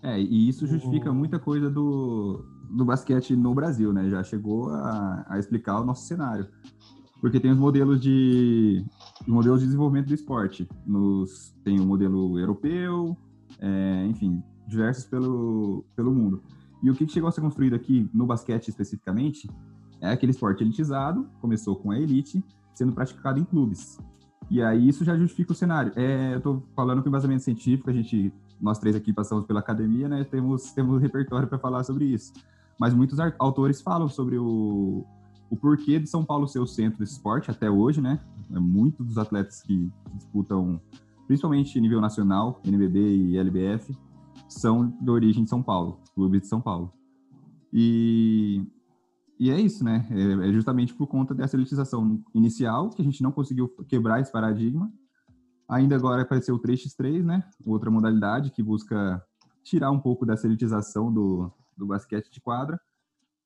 É, 0.03 0.19
e 0.19 0.47
isso 0.47 0.67
justifica 0.67 1.11
muita 1.11 1.39
coisa 1.39 1.69
do, 1.69 2.45
do 2.69 2.85
basquete 2.85 3.35
no 3.35 3.53
Brasil, 3.55 3.91
né? 3.91 4.07
Já 4.07 4.23
chegou 4.23 4.69
a, 4.69 5.25
a 5.27 5.39
explicar 5.39 5.81
o 5.81 5.85
nosso 5.85 6.05
cenário. 6.05 6.47
Porque 7.19 7.39
tem 7.39 7.51
os 7.51 7.57
modelos 7.57 7.99
de 7.99 8.85
os 9.21 9.27
modelos 9.27 9.61
de 9.61 9.65
desenvolvimento 9.65 10.07
do 10.07 10.13
esporte. 10.13 10.67
Nos, 10.85 11.55
tem 11.63 11.79
o 11.79 11.85
modelo 11.85 12.37
europeu, 12.37 13.17
é, 13.59 14.05
enfim, 14.05 14.43
diversos 14.67 15.05
pelo, 15.05 15.83
pelo 15.95 16.13
mundo. 16.13 16.43
E 16.83 16.89
o 16.91 16.93
que 16.93 17.07
chegou 17.07 17.27
a 17.27 17.31
ser 17.31 17.41
construído 17.41 17.73
aqui 17.73 18.07
no 18.13 18.27
basquete 18.27 18.67
especificamente 18.67 19.49
é 20.05 20.13
aquele 20.13 20.31
esporte 20.31 20.63
elitizado, 20.63 21.27
começou 21.41 21.75
com 21.75 21.91
a 21.91 21.99
elite, 21.99 22.43
sendo 22.73 22.93
praticado 22.93 23.39
em 23.39 23.43
clubes. 23.43 23.99
E 24.49 24.61
aí 24.61 24.87
isso 24.87 25.03
já 25.03 25.17
justifica 25.17 25.51
o 25.51 25.55
cenário. 25.55 25.91
É, 25.95 26.33
eu 26.33 26.37
estou 26.37 26.63
falando 26.75 27.01
com 27.01 27.09
embasamento 27.09 27.43
científico, 27.43 27.89
a 27.89 27.93
gente, 27.93 28.31
nós 28.61 28.77
três 28.77 28.95
aqui 28.95 29.11
passamos 29.11 29.45
pela 29.45 29.59
academia, 29.59 30.07
né? 30.07 30.23
Temos 30.23 30.71
temos 30.71 31.01
repertório 31.01 31.47
para 31.47 31.57
falar 31.57 31.83
sobre 31.83 32.05
isso. 32.05 32.33
Mas 32.79 32.93
muitos 32.93 33.17
autores 33.39 33.81
falam 33.81 34.07
sobre 34.07 34.37
o, 34.37 35.05
o 35.49 35.55
porquê 35.55 35.99
de 35.99 36.07
São 36.07 36.23
Paulo 36.23 36.47
ser 36.47 36.59
o 36.59 36.67
centro 36.67 36.99
desse 36.99 37.13
esporte 37.13 37.49
até 37.49 37.69
hoje, 37.69 38.01
né? 38.01 38.19
É, 38.53 38.59
muitos 38.59 39.05
dos 39.05 39.17
atletas 39.17 39.61
que 39.61 39.89
disputam, 40.13 40.79
principalmente 41.25 41.79
nível 41.79 42.01
nacional, 42.01 42.61
NBB 42.63 42.99
e 42.99 43.37
LBF, 43.37 43.97
são 44.47 44.93
de 45.01 45.09
origem 45.09 45.43
de 45.43 45.49
São 45.49 45.63
Paulo, 45.63 45.99
clubes 46.13 46.41
de 46.41 46.47
São 46.47 46.61
Paulo. 46.61 46.91
E 47.73 48.61
e 49.39 49.51
é 49.51 49.59
isso, 49.59 49.83
né? 49.83 50.07
É, 50.09 50.49
é 50.49 50.53
justamente 50.53 50.93
por 50.93 51.07
conta 51.07 51.33
dessa 51.33 51.55
elitização 51.55 52.23
inicial 52.33 52.89
que 52.89 53.01
a 53.01 53.05
gente 53.05 53.21
não 53.21 53.31
conseguiu 53.31 53.67
quebrar 53.87 54.21
esse 54.21 54.31
paradigma. 54.31 54.91
Ainda 55.67 55.95
agora 55.95 56.21
apareceu 56.21 56.55
o 56.55 56.61
3x3, 56.61 57.23
né? 57.23 57.43
Outra 57.65 57.91
modalidade 57.91 58.51
que 58.51 58.63
busca 58.63 59.21
tirar 59.63 59.91
um 59.91 59.99
pouco 59.99 60.25
dessa 60.25 60.45
elitização 60.47 61.11
do, 61.11 61.51
do 61.75 61.87
basquete 61.87 62.31
de 62.31 62.39
quadra, 62.39 62.79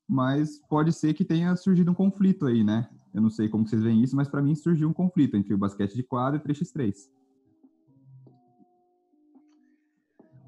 mas 0.06 0.58
pode 0.68 0.92
ser 0.92 1.14
que 1.14 1.24
tenha 1.24 1.56
surgido 1.56 1.90
um 1.90 1.94
conflito 1.94 2.46
aí, 2.46 2.62
né? 2.62 2.88
Eu 3.12 3.22
não 3.22 3.30
sei 3.30 3.48
como 3.48 3.66
vocês 3.66 3.82
veem 3.82 4.02
isso, 4.02 4.14
mas 4.14 4.28
para 4.28 4.42
mim 4.42 4.54
surgiu 4.54 4.88
um 4.88 4.92
conflito 4.92 5.36
entre 5.36 5.54
o 5.54 5.58
basquete 5.58 5.94
de 5.94 6.02
quadra 6.02 6.38
e 6.38 6.48
3x3. 6.48 6.94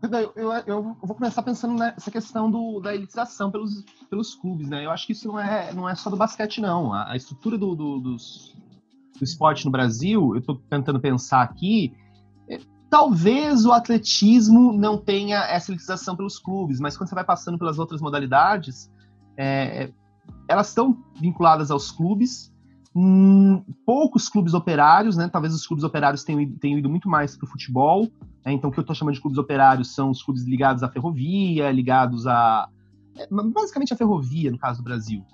Eu, 0.02 0.32
eu, 0.34 0.52
eu, 0.66 0.96
vou 1.00 1.14
começar 1.14 1.42
pensando 1.42 1.74
nessa 1.74 2.10
questão 2.10 2.50
do, 2.50 2.80
da 2.80 2.92
elitização 2.92 3.52
pelos, 3.52 3.84
pelos 4.10 4.34
clubes, 4.34 4.68
né? 4.68 4.84
Eu 4.84 4.90
acho 4.90 5.06
que 5.06 5.12
isso 5.12 5.28
não 5.28 5.38
é, 5.38 5.72
não 5.72 5.88
é 5.88 5.94
só 5.94 6.10
do 6.10 6.16
basquete, 6.16 6.60
não. 6.60 6.92
A, 6.92 7.12
a 7.12 7.16
estrutura 7.16 7.56
do, 7.56 7.76
do, 7.76 8.00
dos, 8.00 8.52
do 9.16 9.22
esporte 9.22 9.64
no 9.64 9.70
Brasil, 9.70 10.34
eu 10.34 10.40
estou 10.40 10.56
tentando 10.68 10.98
pensar 10.98 11.42
aqui, 11.42 11.94
é, 12.48 12.58
talvez 12.90 13.64
o 13.64 13.70
atletismo 13.70 14.72
não 14.72 14.98
tenha 14.98 15.38
essa 15.44 15.70
elitização 15.70 16.16
pelos 16.16 16.36
clubes, 16.36 16.80
mas 16.80 16.96
quando 16.96 17.08
você 17.08 17.14
vai 17.14 17.24
passando 17.24 17.56
pelas 17.56 17.78
outras 17.78 18.00
modalidades, 18.00 18.90
é, 19.36 19.92
elas 20.48 20.68
estão 20.68 21.00
vinculadas 21.14 21.70
aos 21.70 21.92
clubes, 21.92 22.51
hum, 22.94 23.64
poucos 23.86 24.28
clubes 24.28 24.54
operários, 24.54 25.16
né? 25.16 25.28
Talvez 25.28 25.54
os 25.54 25.66
clubes 25.66 25.84
operários 25.84 26.24
tenham, 26.24 26.50
tenham 26.58 26.78
ido 26.78 26.88
muito 26.88 27.08
mais 27.08 27.36
para 27.36 27.46
o 27.46 27.48
futebol, 27.48 28.08
né? 28.44 28.52
Então, 28.52 28.70
o 28.70 28.72
que 28.72 28.78
eu 28.78 28.82
estou 28.82 28.94
chamando 28.94 29.14
de 29.14 29.20
clubes 29.20 29.38
operários 29.38 29.94
são 29.94 30.10
os 30.10 30.22
clubes 30.22 30.44
ligados 30.44 30.82
à 30.82 30.88
ferrovia, 30.88 31.70
ligados 31.70 32.26
a. 32.26 32.68
É, 33.16 33.26
basicamente 33.30 33.92
a 33.92 33.96
ferrovia, 33.96 34.50
no 34.50 34.58
caso 34.58 34.80
do 34.80 34.84
Brasil. 34.84 35.24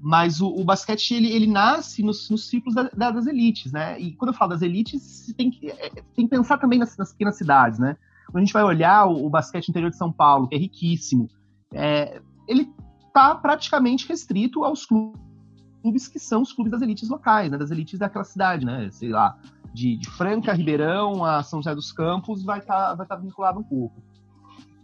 Mas 0.00 0.40
o, 0.40 0.48
o 0.48 0.64
basquete, 0.64 1.12
ele, 1.12 1.30
ele 1.30 1.46
nasce 1.46 2.02
nos, 2.02 2.28
nos 2.28 2.48
ciclos 2.48 2.74
da, 2.74 2.90
da, 2.94 3.10
das 3.12 3.26
elites, 3.26 3.72
né? 3.72 3.98
E 4.00 4.14
quando 4.16 4.32
eu 4.32 4.36
falo 4.36 4.50
das 4.50 4.62
elites, 4.62 5.32
tem 5.36 5.50
que, 5.50 5.70
é, 5.70 5.90
tem 6.14 6.26
que 6.26 6.28
pensar 6.28 6.58
também 6.58 6.78
nas, 6.78 6.96
nas, 6.96 7.12
pequenas 7.12 7.36
cidades, 7.36 7.78
né? 7.78 7.96
Quando 8.26 8.38
a 8.38 8.40
gente 8.40 8.52
vai 8.52 8.64
olhar 8.64 9.06
o, 9.06 9.26
o 9.26 9.30
basquete 9.30 9.68
interior 9.68 9.90
de 9.90 9.96
São 9.96 10.10
Paulo, 10.10 10.48
que 10.48 10.56
é 10.56 10.58
riquíssimo, 10.58 11.28
é, 11.72 12.20
ele 12.48 12.68
está 13.06 13.34
praticamente 13.34 14.08
restrito 14.08 14.64
aos 14.64 14.84
clubes 14.84 15.31
que 15.82 16.18
são 16.18 16.42
os 16.42 16.52
clubes 16.52 16.70
das 16.70 16.82
elites 16.82 17.08
locais, 17.08 17.50
né? 17.50 17.58
Das 17.58 17.70
elites 17.70 17.98
daquela 17.98 18.24
cidade, 18.24 18.64
né? 18.64 18.88
Sei 18.90 19.08
lá, 19.08 19.36
de, 19.72 19.96
de 19.96 20.08
Franca, 20.10 20.52
Ribeirão 20.52 21.24
a 21.24 21.42
São 21.42 21.60
José 21.60 21.74
dos 21.74 21.92
Campos 21.92 22.44
vai 22.44 22.58
estar 22.58 22.88
tá, 22.88 22.94
vai 22.94 23.06
tá 23.06 23.16
vinculado 23.16 23.58
um 23.58 23.62
pouco. 23.62 24.02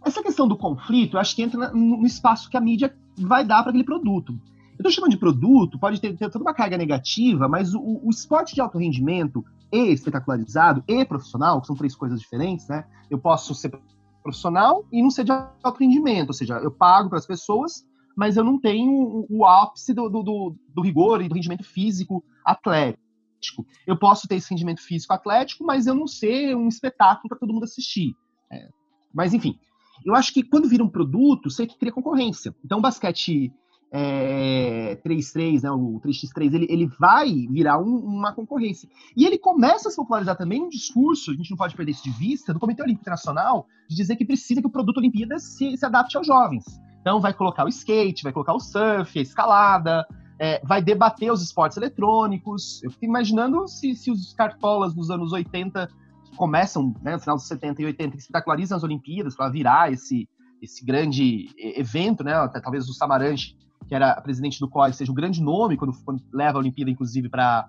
Essa 0.03 0.23
questão 0.23 0.47
do 0.47 0.57
conflito, 0.57 1.17
eu 1.17 1.19
acho 1.19 1.35
que 1.35 1.41
entra 1.41 1.71
no 1.71 2.05
espaço 2.05 2.49
que 2.49 2.57
a 2.57 2.61
mídia 2.61 2.95
vai 3.17 3.45
dar 3.45 3.61
para 3.61 3.69
aquele 3.69 3.83
produto. 3.83 4.31
Eu 4.79 4.83
estou 4.83 4.91
chamando 4.91 5.11
de 5.11 5.17
produto, 5.17 5.77
pode 5.77 5.99
ter, 5.99 6.15
ter, 6.15 6.29
toda 6.29 6.43
uma 6.43 6.53
carga 6.53 6.77
negativa, 6.77 7.49
mas 7.49 7.73
o, 7.75 7.99
o, 8.01 8.09
esporte 8.09 8.55
de 8.55 8.61
alto 8.61 8.77
rendimento 8.77 9.43
e 9.69 9.91
espetacularizado 9.91 10.81
e 10.87 11.03
profissional, 11.03 11.59
que 11.59 11.67
são 11.67 11.75
três 11.75 11.93
coisas 11.93 12.17
diferentes, 12.17 12.65
né? 12.69 12.85
Eu 13.09 13.19
posso 13.19 13.53
ser 13.53 13.77
profissional 14.23 14.85
e 14.89 15.03
não 15.03 15.11
ser 15.11 15.25
de 15.25 15.33
alto 15.33 15.79
rendimento, 15.79 16.29
ou 16.29 16.33
seja, 16.33 16.59
eu 16.59 16.71
pago 16.71 17.09
para 17.09 17.17
as 17.17 17.25
pessoas, 17.25 17.85
mas 18.19 18.35
eu 18.35 18.43
não 18.43 18.59
tenho 18.59 19.25
o, 19.29 19.45
ápice 19.45 19.93
do, 19.93 20.09
do, 20.09 20.53
do, 20.75 20.81
rigor 20.81 21.21
e 21.21 21.29
do 21.29 21.35
rendimento 21.35 21.63
físico 21.63 22.21
atlético. 22.43 23.65
Eu 23.87 23.97
posso 23.97 24.27
ter 24.27 24.35
esse 24.35 24.49
rendimento 24.49 24.81
físico 24.81 25.13
atlético, 25.13 25.63
mas 25.63 25.87
eu 25.87 25.95
não 25.95 26.05
ser 26.05 26.53
um 26.53 26.67
espetáculo 26.67 27.29
para 27.29 27.37
todo 27.37 27.53
mundo 27.53 27.63
assistir. 27.63 28.13
É. 28.51 28.67
Mas, 29.13 29.33
enfim, 29.33 29.57
eu 30.05 30.13
acho 30.15 30.33
que 30.33 30.43
quando 30.43 30.67
vira 30.67 30.83
um 30.83 30.89
produto, 30.89 31.49
você 31.49 31.65
cria 31.65 31.93
concorrência. 31.93 32.53
Então, 32.61 32.79
o 32.79 32.81
basquete 32.81 33.53
é, 33.89 34.99
3-3, 35.01 35.63
né, 35.63 35.71
o 35.71 36.01
3x3, 36.03 36.53
ele, 36.53 36.67
ele 36.69 36.87
vai 36.99 37.47
virar 37.49 37.79
um, 37.79 37.95
uma 37.99 38.33
concorrência. 38.33 38.89
E 39.15 39.25
ele 39.25 39.37
começa 39.37 39.87
a 39.87 39.91
se 39.91 39.95
popularizar 39.95 40.35
também 40.35 40.61
um 40.61 40.67
discurso, 40.67 41.31
a 41.31 41.35
gente 41.35 41.51
não 41.51 41.57
pode 41.57 41.73
perder 41.73 41.93
isso 41.93 42.03
de 42.03 42.11
vista, 42.11 42.53
do 42.53 42.59
Comitê 42.59 42.83
Olímpico 42.83 43.03
Internacional, 43.03 43.65
de 43.87 43.95
dizer 43.95 44.17
que 44.17 44.25
precisa 44.25 44.59
que 44.59 44.67
o 44.67 44.71
produto 44.71 44.97
Olimpíadas 44.97 45.55
se, 45.55 45.77
se 45.77 45.85
adapte 45.85 46.17
aos 46.17 46.27
jovens. 46.27 46.65
Então 47.01 47.19
vai 47.19 47.33
colocar 47.33 47.65
o 47.65 47.69
skate, 47.69 48.23
vai 48.23 48.33
colocar 48.33 48.53
o 48.53 48.59
surf, 48.59 49.17
a 49.17 49.21
escalada, 49.21 50.05
é, 50.37 50.61
vai 50.65 50.81
debater 50.81 51.31
os 51.31 51.41
esportes 51.41 51.77
eletrônicos. 51.77 52.83
Eu 52.83 52.91
fico 52.91 53.05
imaginando 53.05 53.67
se, 53.67 53.95
se 53.95 54.11
os 54.11 54.33
cartolas 54.33 54.93
dos 54.93 55.09
anos 55.09 55.31
80 55.31 55.89
começam, 56.35 56.93
né, 57.01 57.13
no 57.13 57.19
final 57.19 57.35
dos 57.35 57.47
70 57.47 57.81
e 57.81 57.85
80, 57.85 58.11
que 58.11 58.21
espetacularizam 58.21 58.77
as 58.77 58.83
Olimpíadas 58.83 59.35
para 59.35 59.49
virar 59.49 59.91
esse, 59.91 60.27
esse 60.61 60.85
grande 60.85 61.49
evento, 61.57 62.23
né? 62.23 62.33
Talvez 62.61 62.87
o 62.87 62.93
Samaranch 62.93 63.57
que 63.89 63.95
era 63.95 64.21
presidente 64.21 64.59
do 64.59 64.69
COI, 64.69 64.93
seja 64.93 65.11
um 65.11 65.15
grande 65.15 65.41
nome 65.41 65.75
quando, 65.75 65.93
quando 66.03 66.23
leva 66.31 66.59
a 66.59 66.61
Olimpíada, 66.61 66.91
inclusive, 66.91 67.27
para 67.27 67.67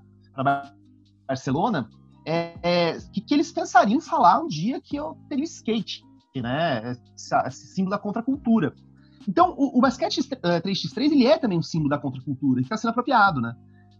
Barcelona, 1.27 1.89
é, 2.27 2.53
é, 2.63 2.99
que, 3.11 3.23
que, 3.23 3.33
eles 3.33 3.51
pensariam 3.51 4.01
falar 4.03 4.39
um 4.41 4.47
dia 4.47 4.81
que 4.83 4.97
eu 4.97 5.17
teria 5.31 5.45
skate, 5.45 6.05
né? 6.37 6.93
Esse, 7.17 7.35
esse 7.47 7.67
símbolo 7.69 7.93
da 7.93 7.99
contracultura. 7.99 8.75
Então, 9.29 9.55
o, 9.57 9.79
o 9.79 9.81
basquete 9.81 10.21
3x3 10.21 10.99
eh, 10.99 11.05
ele 11.05 11.27
é 11.27 11.39
também 11.39 11.59
um 11.59 11.63
símbolo 11.63 11.91
da 11.91 11.99
contracultura, 11.99 12.61
que 12.61 12.67
está 12.67 12.77
sendo 12.77 12.91
apropriado, 12.91 13.41
né? 13.41 13.55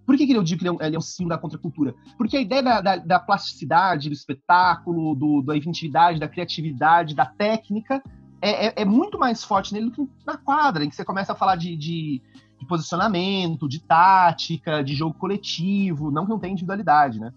Por 0.07 0.17
que, 0.17 0.27
que 0.27 0.33
eu 0.33 0.43
digo 0.43 0.59
que 0.59 0.67
ele 0.67 0.71
é, 0.71 0.73
um, 0.73 0.83
ele 0.87 0.97
é 0.97 0.99
um 0.99 1.03
símbolo 1.03 1.37
da 1.37 1.39
contracultura? 1.39 1.95
Porque 2.17 2.37
a 2.37 2.41
ideia 2.41 2.63
da, 2.63 2.81
da, 2.81 2.97
da 2.97 3.21
plasticidade, 3.21 4.09
do 4.09 4.13
espetáculo, 4.13 5.15
do, 5.15 5.43
da 5.43 5.57
inventividade, 5.57 6.19
da 6.19 6.29
criatividade, 6.29 7.15
da 7.15 7.27
técnica, 7.27 8.03
é, 8.43 8.67
é, 8.67 8.73
é, 8.83 8.85
muito 8.85 9.19
mais 9.19 9.45
forte 9.45 9.73
nele 9.73 9.91
do 9.91 9.93
que 9.93 10.09
na 10.27 10.37
quadra, 10.37 10.85
em 10.85 10.89
que 10.89 10.97
você 10.97 11.05
começa 11.05 11.33
a 11.33 11.37
falar 11.37 11.57
de, 11.57 11.77
de, 11.77 12.23
de, 12.59 12.67
posicionamento, 12.67 13.69
de 13.69 13.81
tática, 13.81 14.83
de 14.83 14.95
jogo 14.95 15.15
coletivo, 15.15 16.11
não 16.11 16.25
que 16.25 16.31
não 16.31 16.39
tenha 16.39 16.53
individualidade, 16.53 17.21
né? 17.21 17.33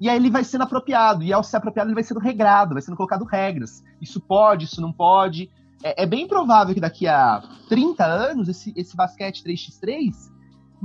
E 0.00 0.08
aí 0.10 0.16
ele 0.16 0.30
vai 0.30 0.42
sendo 0.42 0.64
apropriado, 0.64 1.22
e 1.22 1.32
ao 1.32 1.44
ser 1.44 1.56
apropriado 1.56 1.88
ele 1.88 1.94
vai 1.94 2.04
sendo 2.04 2.20
regrado, 2.20 2.74
vai 2.74 2.82
sendo 2.82 2.96
colocado 2.96 3.24
regras. 3.24 3.82
Isso 4.00 4.20
pode, 4.20 4.64
isso 4.64 4.80
não 4.80 4.92
pode. 4.92 5.48
É, 5.88 6.02
é 6.02 6.06
bem 6.06 6.26
provável 6.26 6.74
que 6.74 6.80
daqui 6.80 7.06
a 7.06 7.42
30 7.68 8.04
anos 8.04 8.48
esse, 8.48 8.72
esse 8.76 8.96
basquete 8.96 9.42
3x3 9.44 10.12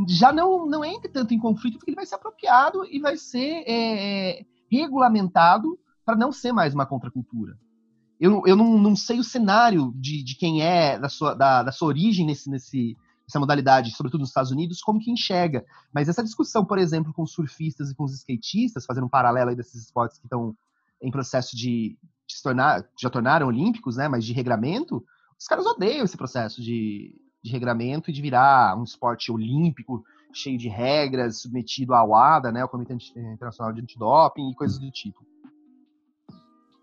já 0.07 0.31
não, 0.31 0.65
não 0.65 0.85
entre 0.85 1.09
tanto 1.09 1.33
em 1.33 1.39
conflito, 1.39 1.77
porque 1.77 1.91
ele 1.91 1.95
vai 1.95 2.05
ser 2.05 2.15
apropriado 2.15 2.85
e 2.85 2.99
vai 2.99 3.17
ser 3.17 3.63
é, 3.67 4.39
é 4.39 4.45
regulamentado 4.71 5.77
para 6.05 6.15
não 6.15 6.31
ser 6.31 6.51
mais 6.51 6.73
uma 6.73 6.85
contracultura 6.85 7.57
eu, 8.21 8.43
eu 8.45 8.55
não, 8.55 8.77
não 8.77 8.95
sei 8.95 9.19
o 9.19 9.23
cenário 9.23 9.91
de, 9.95 10.23
de 10.23 10.35
quem 10.35 10.61
é, 10.61 10.99
da 10.99 11.09
sua, 11.09 11.33
da, 11.33 11.63
da 11.63 11.71
sua 11.71 11.87
origem 11.87 12.23
nesse, 12.23 12.47
nesse, 12.51 12.95
nessa 13.27 13.39
modalidade, 13.39 13.95
sobretudo 13.95 14.21
nos 14.21 14.29
Estados 14.29 14.51
Unidos, 14.51 14.79
como 14.79 14.99
que 14.99 15.09
enxerga. 15.09 15.65
Mas 15.91 16.07
essa 16.07 16.23
discussão, 16.23 16.63
por 16.63 16.77
exemplo, 16.77 17.11
com 17.13 17.23
os 17.23 17.31
surfistas 17.31 17.89
e 17.89 17.95
com 17.95 18.03
os 18.03 18.13
skatistas, 18.13 18.85
fazendo 18.85 19.05
um 19.05 19.09
paralelo 19.09 19.49
aí 19.49 19.55
desses 19.55 19.85
esportes 19.85 20.19
que 20.19 20.27
estão 20.27 20.55
em 21.01 21.09
processo 21.09 21.57
de 21.57 21.97
se 22.33 22.43
tornar, 22.43 22.85
já 22.99 23.09
tornaram 23.09 23.47
olímpicos, 23.47 23.97
né, 23.97 24.07
mas 24.07 24.25
de 24.25 24.33
regramento, 24.33 25.03
os 25.39 25.47
caras 25.47 25.65
odeiam 25.65 26.03
esse 26.03 26.17
processo 26.17 26.61
de, 26.61 27.15
de 27.43 27.51
regramento 27.51 28.09
e 28.09 28.13
de 28.13 28.21
virar 28.21 28.77
um 28.77 28.83
esporte 28.83 29.31
olímpico, 29.31 30.03
cheio 30.33 30.57
de 30.57 30.69
regras, 30.69 31.41
submetido 31.41 31.93
à 31.93 32.03
WADA, 32.03 32.51
né, 32.51 32.63
o 32.63 32.69
Comitê 32.69 32.93
Internacional 32.93 33.73
de 33.73 33.81
Antidoping 33.81 34.49
e 34.49 34.55
coisas 34.55 34.79
do 34.79 34.91
tipo. 34.91 35.25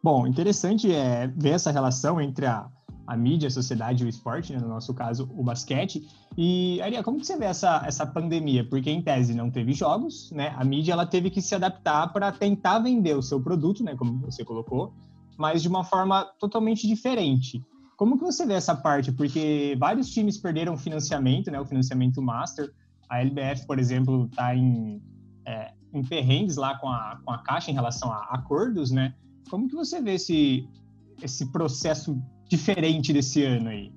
Bom, 0.03 0.27
interessante 0.27 0.93
é 0.93 1.27
ver 1.27 1.51
essa 1.51 1.71
relação 1.71 2.21
entre 2.21 2.47
a, 2.47 2.69
a 3.07 3.17
mídia, 3.17 3.49
a 3.49 3.51
sociedade 3.51 4.05
e 4.05 4.07
o 4.07 4.09
esporte, 4.09 4.53
né? 4.53 4.59
no 4.61 4.69
nosso 4.69 4.95
caso, 4.95 5.29
o 5.35 5.43
basquete. 5.43 6.07
E, 6.37 6.81
Aria, 6.83 7.03
como 7.03 7.19
que 7.19 7.27
você 7.27 7.37
vê 7.37 7.47
essa, 7.47 7.83
essa 7.85 8.07
pandemia? 8.07 8.69
Porque, 8.69 8.91
em 8.91 9.03
tese, 9.03 9.35
não 9.35 9.51
teve 9.51 9.73
jogos, 9.73 10.31
né? 10.31 10.55
A 10.57 10.65
mídia 10.65 10.93
ela 10.93 11.07
teve 11.07 11.31
que 11.31 11.43
se 11.43 11.55
adaptar 11.55 12.13
para 12.13 12.31
tentar 12.31 12.79
vender 12.79 13.17
o 13.17 13.23
seu 13.23 13.41
produto, 13.41 13.83
né? 13.83 13.97
Como 13.97 14.21
você 14.21 14.45
colocou, 14.45 14.93
mas 15.39 15.63
de 15.63 15.69
uma 15.69 15.85
forma 15.85 16.25
totalmente 16.39 16.87
diferente. 16.87 17.65
Como 17.97 18.19
que 18.19 18.25
você 18.25 18.45
vê 18.45 18.55
essa 18.55 18.75
parte? 18.75 19.13
Porque 19.13 19.77
vários 19.79 20.11
times 20.11 20.37
perderam 20.37 20.77
financiamento, 20.77 21.51
né? 21.51 21.61
O 21.61 21.65
financiamento 21.65 22.21
master. 22.21 22.73
A 23.09 23.21
LBF, 23.21 23.67
por 23.67 23.79
exemplo, 23.79 24.27
está 24.27 24.55
em, 24.55 25.01
é, 25.47 25.73
em 25.95 26.03
perrengues 26.03 26.57
lá 26.57 26.77
com 26.79 26.89
a, 26.89 27.21
com 27.25 27.31
a 27.31 27.39
Caixa 27.39 27.71
em 27.71 27.75
relação 27.75 28.13
a 28.13 28.25
acordos, 28.31 28.91
né? 28.91 29.15
Como 29.49 29.69
que 29.69 29.75
você 29.75 30.03
vê 30.03 30.15
esse, 30.15 30.69
esse 31.23 31.47
processo 31.47 32.21
diferente 32.49 33.13
desse 33.13 33.45
ano 33.45 33.71
aí? 33.71 33.93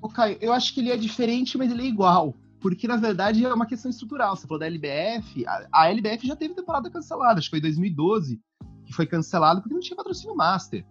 Ô, 0.00 0.08
Caio, 0.08 0.38
eu 0.40 0.52
acho 0.52 0.72
que 0.72 0.80
ele 0.80 0.92
é 0.92 0.96
diferente, 0.96 1.58
mas 1.58 1.70
ele 1.70 1.82
é 1.82 1.86
igual. 1.86 2.34
Porque, 2.60 2.86
na 2.86 2.96
verdade, 2.96 3.44
é 3.44 3.52
uma 3.52 3.66
questão 3.66 3.90
estrutural. 3.90 4.36
Você 4.36 4.46
falou 4.46 4.60
da 4.60 4.66
LBF. 4.66 5.46
A, 5.46 5.68
a 5.72 5.90
LBF 5.90 6.26
já 6.26 6.36
teve 6.36 6.54
temporada 6.54 6.90
cancelada, 6.90 7.38
acho 7.38 7.48
que 7.48 7.50
foi 7.50 7.58
em 7.58 7.62
2012, 7.62 8.40
que 8.86 8.92
foi 8.92 9.06
cancelado 9.06 9.60
porque 9.60 9.74
não 9.74 9.80
tinha 9.80 9.96
patrocínio 9.96 10.36
master. 10.36 10.84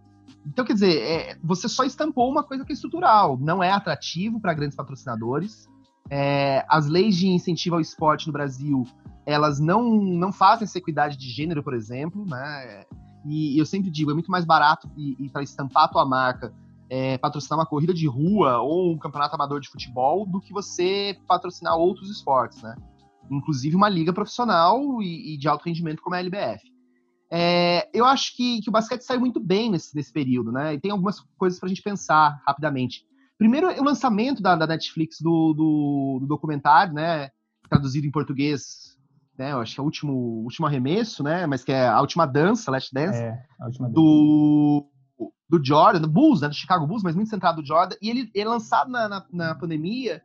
Então, 0.45 0.63
quer 0.63 0.73
dizer, 0.73 1.01
é, 1.01 1.37
você 1.43 1.67
só 1.67 1.83
estampou 1.83 2.29
uma 2.29 2.43
coisa 2.43 2.63
que 2.63 2.71
é 2.71 2.75
estrutural, 2.75 3.37
não 3.39 3.63
é 3.63 3.71
atrativo 3.71 4.39
para 4.39 4.53
grandes 4.53 4.75
patrocinadores. 4.75 5.67
É, 6.09 6.63
as 6.69 6.85
leis 6.87 7.15
de 7.15 7.27
incentivo 7.27 7.75
ao 7.75 7.81
esporte 7.81 8.27
no 8.27 8.33
Brasil, 8.33 8.85
elas 9.25 9.59
não, 9.59 9.83
não 9.91 10.31
fazem 10.31 10.65
essa 10.65 10.77
equidade 10.77 11.17
de 11.17 11.29
gênero, 11.29 11.63
por 11.63 11.73
exemplo, 11.73 12.23
né? 12.25 12.85
E 13.25 13.59
eu 13.59 13.65
sempre 13.65 13.89
digo, 13.89 14.11
é 14.11 14.13
muito 14.13 14.29
mais 14.29 14.45
barato 14.45 14.87
e, 14.95 15.15
e 15.25 15.29
para 15.29 15.41
estampar 15.41 15.85
a 15.85 15.87
tua 15.87 16.05
marca 16.05 16.53
é, 16.89 17.17
patrocinar 17.17 17.59
uma 17.59 17.65
corrida 17.65 17.93
de 17.93 18.07
rua 18.07 18.59
ou 18.59 18.93
um 18.93 18.97
campeonato 18.97 19.33
amador 19.35 19.59
de 19.59 19.69
futebol 19.69 20.27
do 20.27 20.39
que 20.39 20.53
você 20.53 21.17
patrocinar 21.27 21.75
outros 21.75 22.09
esportes, 22.09 22.61
né? 22.61 22.75
Inclusive 23.31 23.75
uma 23.75 23.89
liga 23.89 24.13
profissional 24.13 25.01
e, 25.01 25.33
e 25.33 25.37
de 25.37 25.47
alto 25.47 25.65
rendimento 25.65 26.01
como 26.01 26.15
a 26.15 26.19
LBF. 26.19 26.75
É, 27.32 27.89
eu 27.94 28.05
acho 28.05 28.36
que, 28.36 28.62
que, 28.62 28.70
o 28.70 28.72
basquete 28.72 29.01
saiu 29.01 29.20
muito 29.20 29.39
bem 29.39 29.72
nesse, 29.72 29.96
nesse 29.96 30.12
período, 30.12 30.51
né? 30.51 30.74
E 30.74 30.79
tem 30.79 30.91
algumas 30.91 31.20
coisas 31.38 31.60
para 31.60 31.67
a 31.67 31.70
gente 31.70 31.82
pensar 31.82 32.41
rapidamente. 32.48 33.05
Primeiro, 33.38 33.67
o 33.67 33.84
lançamento 33.84 34.41
da, 34.41 34.55
da 34.55 34.67
Netflix 34.67 35.20
do, 35.20 35.53
do, 35.53 36.17
do, 36.22 36.27
documentário, 36.27 36.94
né? 36.94 37.29
Traduzido 37.70 38.08
em 38.08 38.12
português 38.12 38.96
né? 39.38 39.51
Eu 39.51 39.60
acho 39.60 39.74
que 39.74 39.79
é 39.79 39.84
o 39.84 39.86
último, 39.86 40.13
último 40.44 40.65
arremesso, 40.65 41.24
né? 41.24 41.46
Mas 41.46 41.63
que 41.63 41.72
é 41.72 41.88
a 41.88 42.00
última 42.00 42.25
dança, 42.25 42.72
Last 42.72 42.94
Dance, 42.94 43.20
é, 43.20 43.38
a 43.60 43.65
última 43.65 43.89
do, 43.89 44.88
do 45.50 45.63
Jordan, 45.63 46.01
do 46.01 46.08
Bulls, 46.08 46.41
né? 46.41 46.48
Do 46.48 46.55
Chicago 46.55 46.88
Bulls, 46.88 47.03
mas 47.03 47.15
muito 47.15 47.29
centrado 47.29 47.62
do 47.62 47.67
Jordan. 47.67 47.96
E 48.01 48.10
ele, 48.10 48.32
ele 48.34 48.48
é 48.48 48.50
lançado 48.50 48.89
na, 48.89 49.08
na, 49.08 49.25
na 49.32 49.55
pandemia, 49.55 50.22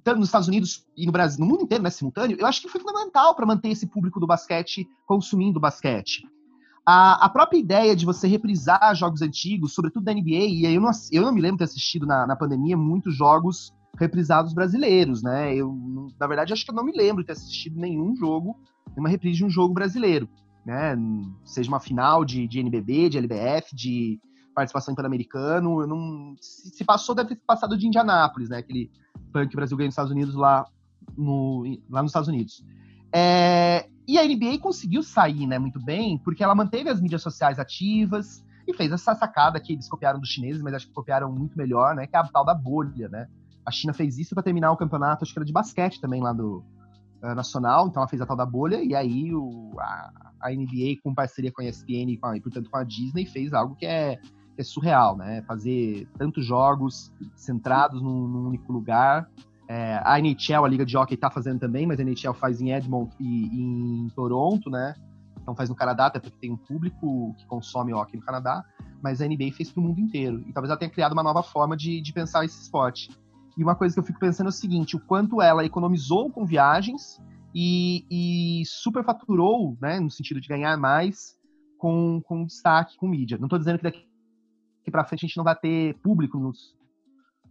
tanto 0.00 0.18
nos 0.18 0.28
Estados 0.28 0.48
Unidos 0.48 0.86
e 0.96 1.06
no 1.06 1.12
Brasil, 1.12 1.40
no 1.40 1.46
mundo 1.46 1.64
inteiro, 1.64 1.82
né? 1.82 1.90
Simultâneo. 1.90 2.36
Eu 2.38 2.46
acho 2.46 2.62
que 2.62 2.68
foi 2.68 2.80
fundamental 2.80 3.34
para 3.34 3.46
manter 3.46 3.68
esse 3.68 3.86
público 3.86 4.18
do 4.18 4.26
basquete 4.26 4.88
consumindo 5.06 5.60
basquete. 5.60 6.22
A, 6.84 7.26
a, 7.26 7.28
própria 7.28 7.58
ideia 7.58 7.94
de 7.94 8.04
você 8.04 8.26
reprisar 8.26 8.94
jogos 8.96 9.22
antigos, 9.22 9.72
sobretudo 9.72 10.04
da 10.04 10.12
NBA, 10.12 10.46
e 10.48 10.74
eu 10.74 10.80
não, 10.80 10.90
eu 11.12 11.22
não 11.22 11.32
me 11.32 11.40
lembro 11.40 11.56
de 11.56 11.58
ter 11.58 11.70
assistido 11.70 12.06
na, 12.06 12.26
na 12.26 12.34
pandemia 12.34 12.76
muitos 12.76 13.14
jogos 13.14 13.72
reprisados 13.96 14.52
brasileiros, 14.52 15.22
né? 15.22 15.54
Eu, 15.54 15.76
na 16.18 16.26
verdade, 16.26 16.52
acho 16.52 16.64
que 16.64 16.70
eu 16.70 16.74
não 16.74 16.84
me 16.84 16.92
lembro 16.92 17.22
de 17.22 17.26
ter 17.26 17.34
assistido 17.34 17.78
nenhum 17.78 18.16
jogo, 18.16 18.56
nenhuma 18.88 19.08
reprise 19.08 19.38
de 19.38 19.44
um 19.44 19.50
jogo 19.50 19.72
brasileiro, 19.72 20.28
né? 20.66 20.96
Seja 21.44 21.68
uma 21.68 21.78
final 21.78 22.24
de, 22.24 22.48
de 22.48 22.58
NBB, 22.58 23.10
de 23.10 23.18
LBF, 23.18 23.76
de 23.76 24.20
participação 24.54 24.92
em 24.92 24.94
Pan-Americano. 24.94 26.36
Se, 26.40 26.84
passou, 26.84 27.14
deve 27.14 27.30
ter 27.30 27.40
passado 27.46 27.76
de 27.76 27.86
Indianápolis, 27.86 28.48
né? 28.48 28.58
Aquele 28.58 28.90
punk 29.32 29.54
Brasil 29.54 29.76
ganhou 29.76 29.88
nos 29.88 29.94
Estados 29.94 30.12
Unidos 30.12 30.34
lá, 30.34 30.66
no, 31.16 31.64
lá 31.90 32.02
nos 32.02 32.10
Estados 32.10 32.28
Unidos. 32.28 32.64
É, 33.12 33.88
e 34.06 34.18
a 34.18 34.26
NBA 34.26 34.58
conseguiu 34.58 35.02
sair, 35.02 35.46
né, 35.46 35.58
muito 35.58 35.78
bem, 35.78 36.18
porque 36.18 36.42
ela 36.42 36.54
manteve 36.54 36.88
as 36.88 37.00
mídias 37.00 37.22
sociais 37.22 37.58
ativas 37.58 38.44
e 38.66 38.74
fez 38.74 38.90
essa 38.90 39.14
sacada 39.14 39.60
que 39.60 39.72
eles 39.72 39.88
copiaram 39.88 40.18
dos 40.18 40.28
chineses, 40.28 40.62
mas 40.62 40.74
acho 40.74 40.86
que 40.86 40.92
copiaram 40.92 41.30
muito 41.30 41.56
melhor, 41.56 41.94
né, 41.94 42.06
que 42.06 42.16
é 42.16 42.18
a 42.18 42.24
tal 42.24 42.44
da 42.44 42.54
bolha, 42.54 43.08
né? 43.08 43.28
A 43.64 43.70
China 43.70 43.92
fez 43.92 44.18
isso 44.18 44.34
para 44.34 44.42
terminar 44.42 44.72
o 44.72 44.76
campeonato, 44.76 45.24
acho 45.24 45.32
que 45.32 45.38
era 45.38 45.46
de 45.46 45.52
basquete 45.52 46.00
também 46.00 46.20
lá 46.20 46.32
do 46.32 46.64
uh, 47.22 47.34
Nacional, 47.34 47.86
então 47.86 48.02
ela 48.02 48.08
fez 48.08 48.20
a 48.20 48.26
tal 48.26 48.36
da 48.36 48.46
bolha, 48.46 48.82
e 48.82 48.94
aí 48.94 49.32
o, 49.32 49.72
a, 49.78 50.32
a 50.40 50.50
NBA, 50.50 51.00
com 51.02 51.14
parceria 51.14 51.52
com 51.52 51.62
a 51.62 51.64
ESPN 51.64 52.10
e, 52.10 52.16
com 52.16 52.26
a, 52.26 52.36
e, 52.36 52.40
portanto 52.40 52.68
com 52.70 52.76
a 52.76 52.84
Disney, 52.84 53.24
fez 53.24 53.52
algo 53.52 53.76
que 53.76 53.86
é, 53.86 54.20
é 54.56 54.62
surreal, 54.62 55.16
né? 55.16 55.42
Fazer 55.42 56.08
tantos 56.18 56.44
jogos 56.44 57.12
centrados 57.34 58.02
num, 58.02 58.26
num 58.26 58.46
único 58.48 58.72
lugar. 58.72 59.28
É, 59.68 60.00
a 60.04 60.18
NHL, 60.18 60.64
a 60.64 60.68
Liga 60.68 60.84
de 60.84 60.96
Hockey, 60.96 61.14
está 61.14 61.30
fazendo 61.30 61.58
também, 61.58 61.86
mas 61.86 61.98
a 61.98 62.02
NHL 62.02 62.34
faz 62.34 62.60
em 62.60 62.72
Edmonton 62.72 63.14
e, 63.18 63.46
e 63.46 64.02
em 64.02 64.08
Toronto, 64.14 64.68
né? 64.68 64.94
Então 65.40 65.54
faz 65.54 65.68
no 65.68 65.74
Canadá, 65.74 66.06
até 66.06 66.20
porque 66.20 66.36
tem 66.38 66.52
um 66.52 66.56
público 66.56 67.34
que 67.36 67.46
consome 67.46 67.92
hockey 67.92 68.16
no 68.16 68.22
Canadá, 68.22 68.64
mas 69.02 69.20
a 69.20 69.26
NBA 69.26 69.52
fez 69.52 69.70
para 69.70 69.80
o 69.80 69.84
mundo 69.84 70.00
inteiro. 70.00 70.44
E 70.46 70.52
talvez 70.52 70.70
ela 70.70 70.78
tenha 70.78 70.90
criado 70.90 71.12
uma 71.12 71.22
nova 71.22 71.42
forma 71.42 71.76
de, 71.76 72.00
de 72.00 72.12
pensar 72.12 72.44
esse 72.44 72.62
esporte. 72.62 73.10
E 73.56 73.62
uma 73.62 73.74
coisa 73.74 73.94
que 73.94 74.00
eu 74.00 74.04
fico 74.04 74.20
pensando 74.20 74.46
é 74.46 74.50
o 74.50 74.52
seguinte: 74.52 74.96
o 74.96 75.00
quanto 75.00 75.42
ela 75.42 75.64
economizou 75.64 76.30
com 76.30 76.44
viagens 76.44 77.20
e, 77.54 78.06
e 78.10 78.62
superfaturou, 78.66 79.76
né, 79.80 79.98
no 79.98 80.10
sentido 80.10 80.40
de 80.40 80.48
ganhar 80.48 80.76
mais 80.76 81.36
com, 81.76 82.20
com 82.24 82.44
destaque, 82.44 82.96
com 82.96 83.08
mídia. 83.08 83.36
Não 83.36 83.46
estou 83.46 83.58
dizendo 83.58 83.78
que 83.78 83.84
daqui 83.84 84.06
para 84.90 85.04
frente 85.04 85.24
a 85.24 85.28
gente 85.28 85.36
não 85.36 85.44
vai 85.44 85.56
ter 85.56 85.94
público 85.98 86.38
nos, 86.38 86.76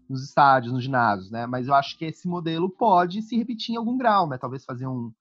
nos 0.10 0.24
estádios, 0.24 0.74
nos 0.74 0.84
ginásios, 0.84 1.32
né? 1.32 1.46
Mas 1.46 1.68
eu 1.68 1.74
acho 1.74 1.98
que 1.98 2.06
esse 2.06 2.28
modelo 2.28 2.70
pode 2.70 3.22
se 3.22 3.38
repetir 3.38 3.74
em 3.74 3.78
algum 3.78 3.98
grau, 3.98 4.28
né? 4.28 4.38
Talvez 4.38 4.66
fazer 4.66 4.88
um, 4.88 5.12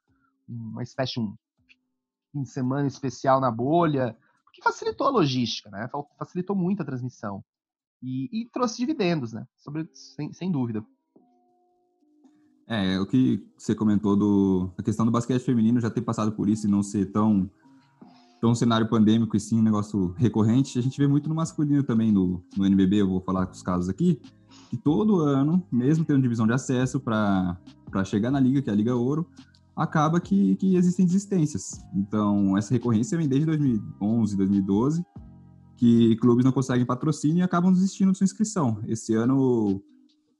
uma 0.48 0.82
espécie 0.82 1.14
de 1.14 1.20
um 1.20 1.34
fim 2.32 2.42
de 2.42 2.48
semana 2.50 2.86
especial 2.86 3.40
na 3.40 3.50
bolha, 3.50 4.16
porque 4.44 4.62
facilitou 4.62 5.06
a 5.06 5.10
logística, 5.10 5.70
né? 5.70 5.88
Facilitou 6.18 6.56
muito 6.56 6.82
a 6.82 6.84
transmissão. 6.84 7.44
E, 8.02 8.28
e 8.32 8.50
trouxe 8.50 8.78
dividendos, 8.78 9.32
né? 9.32 9.46
Sobre, 9.58 9.88
sem, 9.92 10.32
sem 10.32 10.50
dúvida. 10.50 10.84
É, 12.66 13.00
o 13.00 13.06
que 13.06 13.44
você 13.58 13.74
comentou 13.74 14.16
do 14.16 14.72
a 14.78 14.82
questão 14.82 15.04
do 15.04 15.10
basquete 15.10 15.42
feminino 15.42 15.80
já 15.80 15.90
ter 15.90 16.02
passado 16.02 16.30
por 16.32 16.48
isso 16.48 16.68
e 16.68 16.70
não 16.70 16.84
ser 16.84 17.06
tão 17.06 17.50
tão 18.40 18.54
cenário 18.54 18.88
pandêmico 18.88 19.36
e 19.36 19.40
sim 19.40 19.58
um 19.58 19.62
negócio 19.62 20.14
recorrente, 20.16 20.78
a 20.78 20.82
gente 20.82 20.98
vê 20.98 21.06
muito 21.06 21.28
no 21.28 21.34
masculino 21.34 21.82
também 21.82 22.10
no, 22.10 22.42
no 22.56 22.66
NBB, 22.66 23.02
eu 23.02 23.08
vou 23.08 23.20
falar 23.20 23.46
com 23.46 23.52
os 23.52 23.62
casos 23.62 23.88
aqui, 23.88 24.20
que 24.70 24.76
todo 24.76 25.20
ano, 25.20 25.62
mesmo 25.70 26.04
tendo 26.04 26.22
divisão 26.22 26.46
de 26.46 26.52
acesso 26.52 26.98
para 26.98 27.58
chegar 28.04 28.30
na 28.30 28.40
liga, 28.40 28.62
que 28.62 28.70
é 28.70 28.72
a 28.72 28.76
Liga 28.76 28.94
Ouro, 28.94 29.26
acaba 29.76 30.20
que, 30.20 30.56
que 30.56 30.74
existem 30.74 31.04
desistências. 31.06 31.80
Então, 31.94 32.56
essa 32.56 32.72
recorrência 32.72 33.16
vem 33.16 33.28
desde 33.28 33.46
2011, 33.46 34.36
2012, 34.36 35.04
que 35.76 36.16
clubes 36.16 36.44
não 36.44 36.52
conseguem 36.52 36.84
patrocínio 36.84 37.38
e 37.38 37.42
acabam 37.42 37.72
desistindo 37.72 38.12
de 38.12 38.18
sua 38.18 38.24
inscrição. 38.24 38.80
Esse 38.86 39.14
ano 39.14 39.82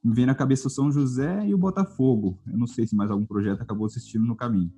me 0.03 0.15
vem 0.15 0.27
na 0.27 0.35
cabeça 0.35 0.69
o 0.69 0.71
São 0.71 0.91
José 0.91 1.47
e 1.47 1.55
o 1.55 1.59
Botafogo. 1.59 2.39
Eu 2.47 2.59
não 2.59 2.67
sei 2.67 2.87
se 2.87 2.97
mais 2.97 3.11
algum 3.11 3.27
projeto 3.27 3.61
acabou 3.63 3.87
assistindo 3.87 4.25
no 4.25 4.37
caminho. 4.37 4.73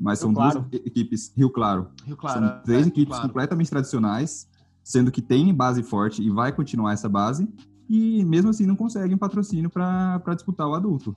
Mas 0.00 0.20
Rio 0.20 0.28
são 0.28 0.34
claro. 0.34 0.60
duas 0.62 0.86
equipes, 0.86 1.32
Rio 1.36 1.50
Claro. 1.50 1.90
Rio 2.04 2.16
claro 2.16 2.40
são 2.40 2.62
três 2.62 2.86
é, 2.86 2.88
equipes 2.88 3.14
claro. 3.14 3.28
completamente 3.28 3.68
tradicionais, 3.68 4.48
sendo 4.82 5.12
que 5.12 5.20
tem 5.20 5.52
base 5.54 5.82
forte 5.82 6.22
e 6.22 6.30
vai 6.30 6.50
continuar 6.52 6.94
essa 6.94 7.08
base, 7.08 7.46
e 7.88 8.24
mesmo 8.24 8.50
assim 8.50 8.64
não 8.64 8.76
conseguem 8.76 9.18
patrocínio 9.18 9.68
para 9.68 10.34
disputar 10.34 10.66
o 10.66 10.74
adulto. 10.74 11.14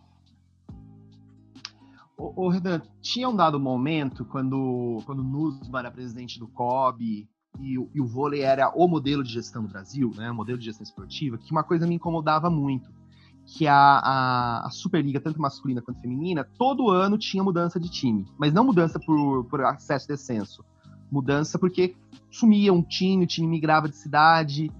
Ô, 2.18 2.46
ô 2.46 2.50
Renan, 2.50 2.82
tinha 3.02 3.30
um 3.30 3.36
dado 3.36 3.60
momento 3.60 4.25
quando, 4.25 5.02
quando 5.06 5.20
o 5.20 5.24
Nussbaum 5.24 5.80
era 5.80 5.92
presidente 5.92 6.38
do 6.38 6.48
COB 6.48 7.28
e, 7.60 7.74
e, 7.74 8.02
o 8.02 8.06
vôlei 8.06 8.42
era 8.42 8.70
o 8.75 8.88
modelo 8.88 9.24
de 9.24 9.32
gestão 9.32 9.63
do 9.63 9.70
Brasil, 9.70 10.12
né, 10.16 10.30
o 10.30 10.36
modelo 10.36 10.58
de 10.58 10.66
gestão 10.66 10.84
esportiva, 10.84 11.38
que 11.38 11.52
uma 11.52 11.63
coisa 11.63 11.88
me 11.88 11.96
incomodava 11.96 12.50
muito, 12.50 12.92
que 13.46 13.68
a, 13.68 13.76
a, 13.76 14.68
a, 14.68 14.70
Superliga, 14.70 15.20
tanto 15.20 15.42
masculina 15.42 15.82
quanto 15.82 16.02
feminina, 16.02 16.48
todo 16.58 16.90
ano 16.90 17.18
tinha 17.18 17.44
mudança 17.44 17.80
de 17.80 17.90
time, 17.90 18.26
mas 18.38 18.54
não 18.54 18.64
mudança 18.64 19.00
por, 19.00 19.44
por 19.46 19.62
acesso 19.66 20.06
e 20.06 20.14
descenso, 20.16 20.64
mudança 21.12 21.60
porque 21.60 21.96
sumia 22.32 22.74
um 22.74 22.82
time, 22.82 23.26
o 23.26 23.28
time 23.28 23.48
migrava 23.48 23.90
de 23.90 23.96
cidade, 23.96 24.72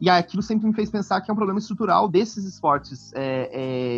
e 0.00 0.10
aquilo 0.10 0.42
sempre 0.42 0.66
me 0.66 0.74
fez 0.74 0.90
pensar 0.90 1.20
que 1.20 1.30
é 1.30 1.32
um 1.32 1.36
problema 1.36 1.58
estrutural 1.58 2.08
desses 2.08 2.44
esportes 2.44 3.12
é, 3.14 3.50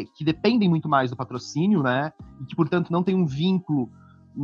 é, 0.03 0.05
que 0.17 0.25
dependem 0.25 0.69
muito 0.69 0.89
mais 0.89 1.11
do 1.11 1.17
patrocínio, 1.17 1.83
né? 1.83 2.13
E 2.41 2.45
que, 2.45 2.55
portanto, 2.55 2.93
não 2.93 3.03
tem 3.03 3.17
um 3.17 3.27
vínculo. 3.27 3.91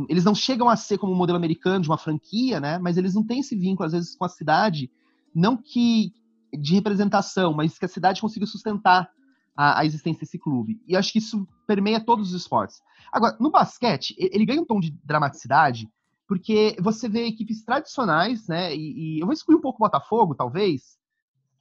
Eles 0.09 0.25
não 0.25 0.35
chegam 0.35 0.67
a 0.67 0.75
ser 0.75 0.97
como 0.97 1.13
o 1.13 1.15
um 1.15 1.17
modelo 1.17 1.37
americano 1.37 1.81
de 1.81 1.89
uma 1.89 1.97
franquia, 1.97 2.59
né? 2.59 2.77
Mas 2.77 2.97
eles 2.97 3.15
não 3.15 3.23
têm 3.23 3.39
esse 3.39 3.55
vínculo, 3.55 3.87
às 3.87 3.93
vezes, 3.93 4.17
com 4.17 4.25
a 4.25 4.29
cidade, 4.29 4.91
não 5.33 5.55
que 5.55 6.11
de 6.53 6.75
representação, 6.75 7.53
mas 7.53 7.79
que 7.79 7.85
a 7.85 7.89
cidade 7.89 8.19
consiga 8.19 8.45
sustentar 8.45 9.09
a, 9.55 9.79
a 9.79 9.85
existência 9.85 10.21
desse 10.21 10.37
clube. 10.37 10.81
E 10.87 10.95
acho 10.95 11.11
que 11.11 11.19
isso 11.19 11.47
permeia 11.67 12.03
todos 12.03 12.29
os 12.29 12.41
esportes. 12.41 12.81
Agora, 13.11 13.37
no 13.39 13.51
basquete, 13.51 14.15
ele 14.17 14.45
ganha 14.45 14.61
um 14.61 14.65
tom 14.65 14.79
de 14.79 14.91
dramaticidade, 15.03 15.89
porque 16.27 16.75
você 16.79 17.07
vê 17.07 17.27
equipes 17.27 17.63
tradicionais, 17.63 18.47
né? 18.47 18.75
E, 18.75 19.17
e 19.17 19.19
eu 19.19 19.25
vou 19.25 19.33
excluir 19.33 19.57
um 19.57 19.61
pouco 19.61 19.77
o 19.77 19.85
Botafogo, 19.85 20.35
talvez, 20.35 20.97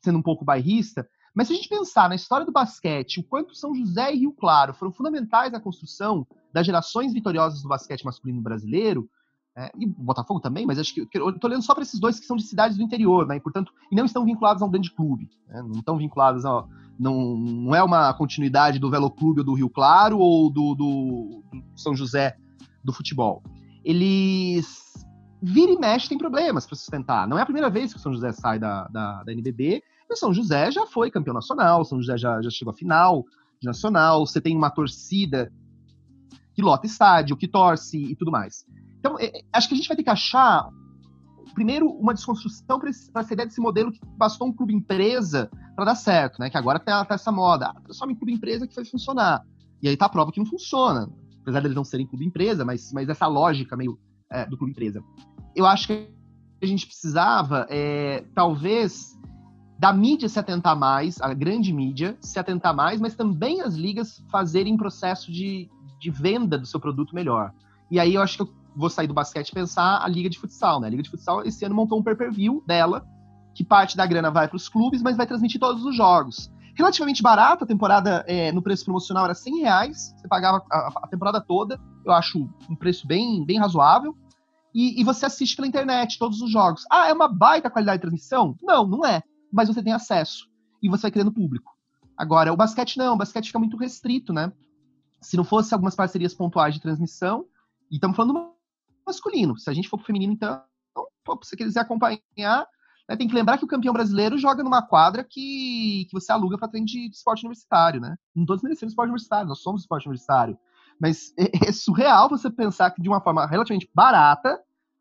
sendo 0.03 0.19
um 0.19 0.23
pouco 0.23 0.45
bairrista, 0.45 1.09
mas 1.35 1.49
se 1.49 1.53
a 1.53 1.57
gente 1.57 1.69
pensar 1.69 2.09
na 2.09 2.15
história 2.15 2.47
do 2.47 2.53
basquete, 2.53 3.19
o 3.19 3.25
quanto 3.25 3.57
São 3.57 3.75
José 3.75 4.15
e 4.15 4.21
Rio 4.21 4.33
Claro 4.33 4.73
foram 4.73 4.93
fundamentais 4.93 5.51
na 5.51 5.61
construção 5.61 6.25
das 6.53 6.65
gerações 6.65 7.13
vitoriosas 7.13 7.61
do 7.61 7.69
basquete 7.69 8.05
masculino 8.05 8.41
brasileiro, 8.41 9.11
é, 9.57 9.71
e 9.79 9.87
Botafogo 9.87 10.41
também, 10.41 10.67
mas 10.67 10.79
acho 10.79 10.93
que 10.93 11.01
eu 11.01 11.31
estou 11.31 11.49
olhando 11.49 11.63
só 11.63 11.75
para 11.75 11.83
esses 11.83 12.01
dois 12.01 12.19
que 12.19 12.27
são 12.27 12.37
de 12.37 12.43
cidades 12.43 12.77
do 12.77 12.83
interior, 12.83 13.27
né? 13.27 13.37
E, 13.37 13.41
portanto, 13.41 13.73
e 13.91 13.95
não 13.95 14.05
estão 14.05 14.25
vinculados 14.25 14.63
a 14.63 14.67
um 14.67 14.71
grande 14.71 14.91
clube, 14.91 15.29
né? 15.49 15.63
não 15.63 15.79
estão 15.79 15.97
vinculados 15.97 16.45
a, 16.45 16.65
não, 16.99 17.37
não 17.37 17.75
é 17.75 17.83
uma 17.83 18.13
continuidade 18.15 18.79
do 18.79 18.91
Velo 18.91 19.11
Clube 19.11 19.41
ou 19.41 19.47
do 19.47 19.55
Rio 19.55 19.71
Claro 19.71 20.19
ou 20.19 20.51
do, 20.51 20.75
do, 20.75 21.43
do 21.53 21.63
São 21.77 21.95
José 21.95 22.37
do 22.83 22.93
futebol. 22.93 23.43
Eles 23.85 24.93
vira 25.41 25.73
e 25.73 25.79
mexe 25.79 26.09
tem 26.09 26.19
problemas 26.19 26.67
para 26.67 26.75
sustentar. 26.75 27.29
Não 27.29 27.39
é 27.39 27.43
a 27.43 27.47
primeira 27.47 27.71
vez 27.71 27.93
que 27.93 27.99
o 27.99 28.03
São 28.03 28.13
José 28.13 28.33
sai 28.33 28.59
da, 28.59 28.89
da, 28.89 29.23
da 29.23 29.33
NBB 29.33 29.83
o 30.15 30.17
São 30.17 30.33
José 30.33 30.71
já 30.71 30.87
foi 30.87 31.11
campeão 31.11 31.35
nacional, 31.35 31.81
o 31.81 31.85
São 31.85 32.01
José 32.01 32.17
já, 32.17 32.41
já 32.41 32.51
chegou 32.51 32.73
à 32.73 32.77
final 32.77 33.25
de 33.61 33.67
nacional, 33.67 34.27
você 34.27 34.41
tem 34.41 34.57
uma 34.57 34.71
torcida 34.71 35.53
que 36.55 36.63
lota 36.63 36.87
estádio, 36.87 37.37
que 37.37 37.49
torce 37.49 37.99
e 37.99 38.15
tudo 38.15 38.31
mais. 38.31 38.65
Então, 39.05 39.19
é, 39.19 39.27
é 39.27 39.43
acho 39.53 39.69
que 39.69 39.75
a 39.75 39.77
gente 39.77 39.87
vai 39.87 39.97
ter 39.99 40.03
que 40.03 40.09
achar, 40.11 40.71
primeiro, 41.53 41.87
uma 41.91 42.15
desconstrução 42.15 42.81
para 42.81 42.89
essa 42.89 43.33
ideia 43.35 43.47
desse 43.47 43.61
modelo 43.61 43.93
que 43.93 44.01
bastou 44.17 44.49
um 44.49 44.53
clube 44.53 44.73
empresa 44.73 45.51
para 45.77 45.85
dar 45.85 45.95
certo, 45.95 46.41
né? 46.41 46.49
Que 46.49 46.57
agora 46.57 46.79
tá, 46.79 47.05
tá 47.05 47.15
essa 47.15 47.31
moda. 47.31 47.67
Ah, 47.67 47.75
só 47.91 48.07
um 48.07 48.15
clube 48.15 48.33
empresa 48.33 48.67
que 48.67 48.75
vai 48.75 48.85
funcionar. 48.87 49.43
E 49.83 49.89
aí 49.89 49.97
tá 49.97 50.07
a 50.07 50.09
prova 50.09 50.33
que 50.33 50.39
não 50.39 50.47
funciona. 50.47 51.11
Apesar 51.43 51.61
deles 51.61 51.77
não 51.77 51.85
serem 51.85 52.07
clube 52.07 52.25
empresa, 52.25 52.65
mas, 52.65 52.91
mas 52.95 53.07
essa 53.07 53.27
lógica 53.27 53.77
meio 53.77 53.99
é, 54.33 54.47
do 54.47 54.57
clube 54.57 54.73
empresa. 54.73 55.05
Eu 55.55 55.67
acho 55.67 55.87
que 55.89 56.09
a 56.63 56.67
gente 56.67 56.87
precisava, 56.87 57.67
é, 57.69 58.25
talvez, 58.35 59.19
da 59.79 59.93
mídia 59.93 60.31
se 60.31 60.39
atentar 60.39 60.75
mais, 60.75 61.21
a 61.21 61.35
grande 61.35 61.75
mídia 61.75 62.17
se 62.23 62.39
atentar 62.39 62.75
mais, 62.75 63.03
mas 63.03 63.15
também 63.15 63.61
as 63.61 63.75
ligas 63.75 64.25
fazerem 64.31 64.79
processo 64.79 65.31
de, 65.31 65.69
de 66.01 66.11
venda 66.11 66.57
do 66.57 66.65
seu 66.65 66.81
produto 66.81 67.15
melhor. 67.15 67.53
E 67.91 68.01
aí 68.01 68.15
eu 68.15 68.23
acho 68.23 68.37
que 68.39 68.43
eu 68.45 68.64
vou 68.77 68.91
sair 68.91 69.07
do 69.07 69.15
basquete 69.15 69.49
e 69.49 69.55
pensar 69.55 70.03
a 70.03 70.09
liga 70.09 70.29
de 70.29 70.39
futsal, 70.39 70.81
né? 70.81 70.87
A 70.87 70.91
liga 70.91 71.03
de 71.03 71.11
futsal 71.11 71.43
esse 71.45 71.65
ano 71.65 71.75
montou 71.75 71.99
um 71.99 72.03
pay-per-view 72.03 72.63
dela, 72.67 73.07
que 73.55 73.65
parte 73.65 73.97
da 73.97 74.07
grana 74.07 74.31
vai 74.31 74.49
para 74.49 74.57
os 74.57 74.69
clubes, 74.69 75.03
mas 75.03 75.17
vai 75.17 75.27
transmitir 75.27 75.61
todos 75.61 75.85
os 75.85 75.97
jogos. 75.97 76.53
Relativamente 76.77 77.23
barato, 77.23 77.65
a 77.65 77.67
temporada 77.67 78.25
é, 78.27 78.51
no 78.51 78.61
preço 78.61 78.85
promocional 78.85 79.25
era 79.25 79.35
100 79.35 79.61
reais, 79.61 80.15
você 80.17 80.27
pagava 80.27 80.65
a, 80.71 80.93
a, 81.05 81.09
temporada 81.09 81.41
toda, 81.41 81.81
eu 82.05 82.13
acho 82.13 82.49
um 82.69 82.75
preço 82.75 83.07
bem, 83.07 83.45
bem 83.45 83.59
razoável, 83.59 84.17
e, 84.75 85.01
e 85.01 85.05
você 85.05 85.25
assiste 85.25 85.55
pela 85.55 85.69
internet 85.69 86.19
todos 86.19 86.43
os 86.43 86.51
jogos. 86.51 86.85
Ah, 86.91 87.09
é 87.09 87.13
uma 87.13 87.29
baita 87.29 87.71
qualidade 87.71 87.99
de 87.99 88.03
transmissão? 88.03 88.57
Não, 88.61 88.85
não 88.85 89.07
é 89.07 89.23
mas 89.55 89.69
você 89.69 89.81
tem 89.81 89.93
acesso 89.93 90.51
e 90.83 90.89
você 90.89 91.03
vai 91.03 91.13
criando 91.13 91.33
público. 91.33 91.73
Agora, 92.19 92.53
o 92.53 92.57
basquete 92.57 92.97
não, 92.97 93.15
o 93.15 93.17
basquete 93.17 93.47
fica 93.47 93.59
muito 93.59 93.77
restrito, 93.77 94.33
né? 94.33 94.53
Se 95.23 95.37
não 95.37 95.45
fosse 95.45 95.73
algumas 95.73 95.95
parcerias 95.95 96.35
pontuais 96.35 96.75
de 96.75 96.81
transmissão, 96.81 97.47
e 97.89 97.95
estamos 97.95 98.17
falando 98.17 98.35
do 98.35 98.54
masculino, 99.07 99.59
se 99.59 99.69
a 99.69 99.73
gente 99.73 99.89
for 99.89 99.97
pro 99.97 100.07
feminino, 100.07 100.33
então, 100.33 100.63
se 101.43 101.51
você 101.51 101.57
quiser 101.57 101.81
acompanhar, 101.81 102.67
né, 103.09 103.17
tem 103.17 103.29
que 103.29 103.35
lembrar 103.35 103.59
que 103.59 103.65
o 103.65 103.69
campeão 103.69 103.93
brasileiro 103.93 104.39
joga 104.39 104.63
numa 104.63 104.83
quadra 104.83 105.25
que, 105.25 106.07
que 106.09 106.13
você 106.13 106.33
aluga 106.33 106.57
para 106.59 106.69
treino 106.69 106.87
de, 106.87 107.09
esporte 107.11 107.45
universitário, 107.45 108.01
né? 108.01 108.17
Não 108.35 108.45
estou 108.45 108.57
desmerecendo 108.57 108.91
esporte 108.91 109.11
universitário, 109.11 109.49
nós 109.49 109.61
somos 109.61 109.83
esporte 109.83 110.07
universitário. 110.07 110.59
Mas 111.01 111.33
é, 111.39 111.69
é 111.69 111.73
surreal 111.73 112.29
você 112.29 112.51
pensar 112.51 112.91
que 112.91 113.03
de 113.03 113.09
uma 113.09 113.21
forma 113.21 113.47
relativamente 113.47 113.91
barata, 113.95 114.61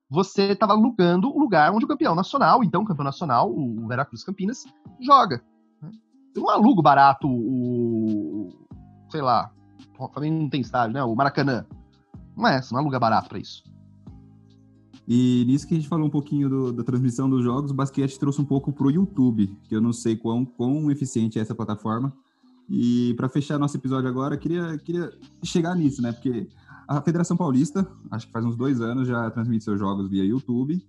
você 0.09 0.51
estava 0.51 0.73
alugando 0.73 1.29
o 1.29 1.39
lugar 1.39 1.71
onde 1.73 1.85
o 1.85 1.87
campeão 1.87 2.13
nacional, 2.13 2.63
então 2.63 2.81
o 2.83 2.85
campeão 2.85 3.05
nacional, 3.05 3.51
o 3.51 3.87
Veracruz 3.87 4.23
Campinas, 4.23 4.65
joga. 4.99 5.43
Né? 5.81 5.91
Eu 6.35 6.43
não 6.43 6.49
alugo 6.49 6.81
barato 6.81 7.27
o. 7.27 8.49
sei 9.09 9.21
lá. 9.21 9.51
Também 10.13 10.31
não 10.31 10.49
tem 10.49 10.61
estádio, 10.61 10.93
né? 10.93 11.03
O 11.03 11.15
Maracanã. 11.15 11.65
Não 12.35 12.47
é, 12.47 12.61
você 12.61 12.73
não 12.73 12.81
aluga 12.81 12.99
barato 12.99 13.29
para 13.29 13.39
isso. 13.39 13.63
E 15.07 15.43
nisso 15.45 15.67
que 15.67 15.73
a 15.73 15.77
gente 15.77 15.89
falou 15.89 16.07
um 16.07 16.09
pouquinho 16.09 16.49
do, 16.49 16.71
da 16.71 16.83
transmissão 16.83 17.29
dos 17.29 17.43
jogos, 17.43 17.71
o 17.71 17.73
basquete 17.73 18.17
trouxe 18.17 18.39
um 18.41 18.45
pouco 18.45 18.71
pro 18.71 18.89
YouTube, 18.89 19.55
que 19.63 19.75
eu 19.75 19.81
não 19.81 19.91
sei 19.91 20.15
quão, 20.15 20.45
quão 20.45 20.89
eficiente 20.89 21.37
é 21.37 21.41
essa 21.41 21.53
plataforma. 21.53 22.13
E 22.69 23.13
para 23.15 23.27
fechar 23.27 23.59
nosso 23.59 23.75
episódio 23.75 24.09
agora, 24.09 24.37
queria, 24.37 24.77
queria 24.77 25.11
chegar 25.43 25.75
nisso, 25.75 26.01
né? 26.01 26.13
Porque 26.13 26.47
a 26.87 27.01
Federação 27.01 27.35
Paulista, 27.35 27.85
acho 28.11 28.27
que 28.27 28.31
faz 28.31 28.45
uns 28.45 28.55
dois 28.55 28.79
anos, 28.79 29.07
já 29.07 29.29
transmite 29.29 29.63
seus 29.63 29.79
jogos 29.79 30.09
via 30.09 30.23
YouTube. 30.23 30.81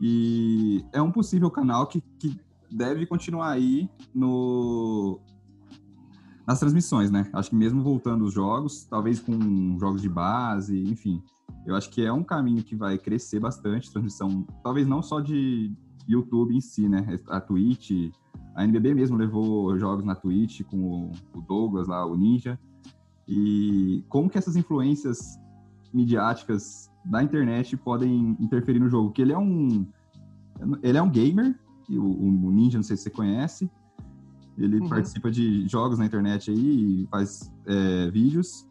E 0.00 0.84
é 0.92 1.00
um 1.02 1.12
possível 1.12 1.50
canal 1.50 1.86
que, 1.86 2.00
que 2.18 2.34
deve 2.70 3.06
continuar 3.06 3.50
aí 3.50 3.88
no 4.14 5.20
nas 6.46 6.58
transmissões, 6.58 7.10
né? 7.10 7.28
Acho 7.32 7.50
que 7.50 7.56
mesmo 7.56 7.82
voltando 7.82 8.24
os 8.24 8.32
jogos, 8.32 8.84
talvez 8.84 9.20
com 9.20 9.78
jogos 9.78 10.02
de 10.02 10.08
base, 10.08 10.76
enfim. 10.82 11.22
Eu 11.66 11.76
acho 11.76 11.90
que 11.90 12.04
é 12.04 12.12
um 12.12 12.24
caminho 12.24 12.62
que 12.62 12.74
vai 12.74 12.98
crescer 12.98 13.38
bastante, 13.38 13.90
transmissão, 13.90 14.46
talvez 14.62 14.86
não 14.86 15.02
só 15.02 15.20
de 15.20 15.72
YouTube 16.08 16.54
em 16.54 16.60
si, 16.60 16.88
né? 16.88 17.18
A 17.28 17.40
Twitch, 17.40 18.12
a 18.54 18.64
NBB 18.64 18.94
mesmo 18.94 19.16
levou 19.16 19.78
jogos 19.78 20.04
na 20.04 20.14
Twitch 20.14 20.62
com 20.62 21.12
o 21.34 21.40
Douglas 21.40 21.86
lá, 21.86 22.04
o 22.04 22.16
Ninja. 22.16 22.58
E 23.26 24.04
como 24.08 24.28
que 24.28 24.36
essas 24.36 24.56
influências 24.56 25.38
midiáticas 25.94 26.90
da 27.04 27.22
internet 27.22 27.76
podem 27.76 28.36
interferir 28.40 28.80
no 28.80 28.88
jogo? 28.88 29.12
Que 29.12 29.22
ele 29.22 29.32
é 29.32 29.38
um 29.38 29.86
ele 30.82 30.98
é 30.98 31.02
um 31.02 31.10
gamer, 31.10 31.58
o, 31.88 32.46
o 32.46 32.50
Ninja, 32.50 32.78
não 32.78 32.82
sei 32.82 32.96
se 32.96 33.04
você 33.04 33.10
conhece, 33.10 33.70
ele 34.56 34.80
uhum. 34.80 34.88
participa 34.88 35.30
de 35.30 35.66
jogos 35.66 35.98
na 35.98 36.06
internet 36.06 36.50
aí, 36.50 37.06
faz 37.10 37.52
é, 37.66 38.10
vídeos. 38.10 38.66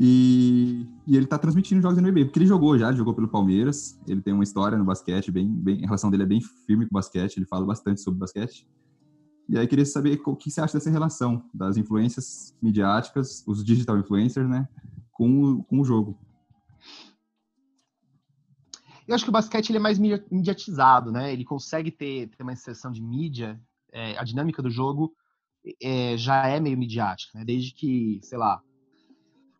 E, 0.00 0.86
e, 1.08 1.16
ele 1.16 1.26
tá 1.26 1.36
transmitindo 1.36 1.82
jogos 1.82 2.00
no 2.00 2.08
NBA, 2.08 2.26
porque 2.26 2.38
ele 2.38 2.46
jogou 2.46 2.78
já, 2.78 2.88
ele 2.88 2.96
jogou 2.96 3.12
pelo 3.12 3.26
Palmeiras. 3.26 3.98
Ele 4.06 4.22
tem 4.22 4.32
uma 4.32 4.44
história 4.44 4.78
no 4.78 4.84
basquete, 4.84 5.32
bem, 5.32 5.48
bem, 5.48 5.78
a 5.78 5.86
relação 5.86 6.08
dele 6.08 6.22
é 6.22 6.26
bem 6.26 6.40
firme 6.40 6.86
com 6.86 6.94
o 6.94 6.98
basquete, 6.98 7.38
ele 7.38 7.46
fala 7.46 7.66
bastante 7.66 8.00
sobre 8.00 8.20
basquete. 8.20 8.64
E 9.48 9.58
aí 9.58 9.66
queria 9.66 9.84
saber 9.84 10.20
o 10.24 10.36
que 10.36 10.50
você 10.50 10.60
acha 10.60 10.74
dessa 10.74 10.90
relação 10.90 11.42
das 11.52 11.76
influências 11.76 12.54
midiáticas, 12.62 13.42
os 13.46 13.64
digital 13.64 13.98
influencers, 13.98 14.48
né, 14.48 14.68
com 15.10 15.42
o, 15.42 15.64
com 15.64 15.80
o 15.80 15.84
jogo. 15.84 16.16
Eu 19.08 19.14
acho 19.14 19.24
que 19.24 19.30
o 19.30 19.32
basquete 19.32 19.70
ele 19.70 19.78
é 19.78 19.80
mais 19.80 19.98
mediatizado, 19.98 21.10
né? 21.10 21.32
Ele 21.32 21.42
consegue 21.42 21.90
ter, 21.90 22.28
ter 22.28 22.42
uma 22.42 22.52
inserção 22.52 22.92
de 22.92 23.02
mídia 23.02 23.58
é, 23.90 24.18
a 24.18 24.22
dinâmica 24.22 24.62
do 24.62 24.70
jogo 24.70 25.14
é, 25.82 26.16
já 26.16 26.46
é 26.46 26.60
meio 26.60 26.76
midiática, 26.76 27.38
né? 27.38 27.44
Desde 27.44 27.72
que, 27.72 28.20
sei 28.22 28.36
lá, 28.36 28.62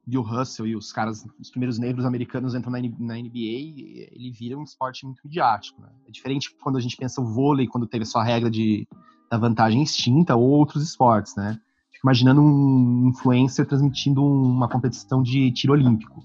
Bill 0.08 0.22
Russell 0.22 0.66
e 0.66 0.74
os 0.74 0.90
caras, 0.90 1.26
os 1.38 1.50
primeiros 1.50 1.78
negros 1.78 2.06
americanos 2.06 2.54
entram 2.54 2.72
na, 2.72 2.80
NBA, 2.80 4.08
ele 4.10 4.32
vira 4.32 4.56
um 4.56 4.62
esporte 4.62 5.04
muito 5.04 5.20
midiático, 5.22 5.82
né? 5.82 5.88
É 6.06 6.10
diferente 6.10 6.50
quando 6.62 6.78
a 6.78 6.80
gente 6.80 6.96
pensa 6.96 7.20
o 7.20 7.26
vôlei, 7.26 7.66
quando 7.66 7.86
teve 7.86 8.06
sua 8.06 8.24
regra 8.24 8.50
de, 8.50 8.88
da 9.30 9.36
vantagem 9.36 9.82
extinta, 9.82 10.34
ou 10.34 10.48
outros 10.48 10.82
esportes, 10.82 11.36
né? 11.36 11.60
Fico 11.92 12.06
imaginando 12.06 12.40
um 12.40 13.08
influencer 13.08 13.66
transmitindo 13.66 14.24
uma 14.24 14.66
competição 14.66 15.22
de 15.22 15.52
tiro 15.52 15.74
olímpico. 15.74 16.24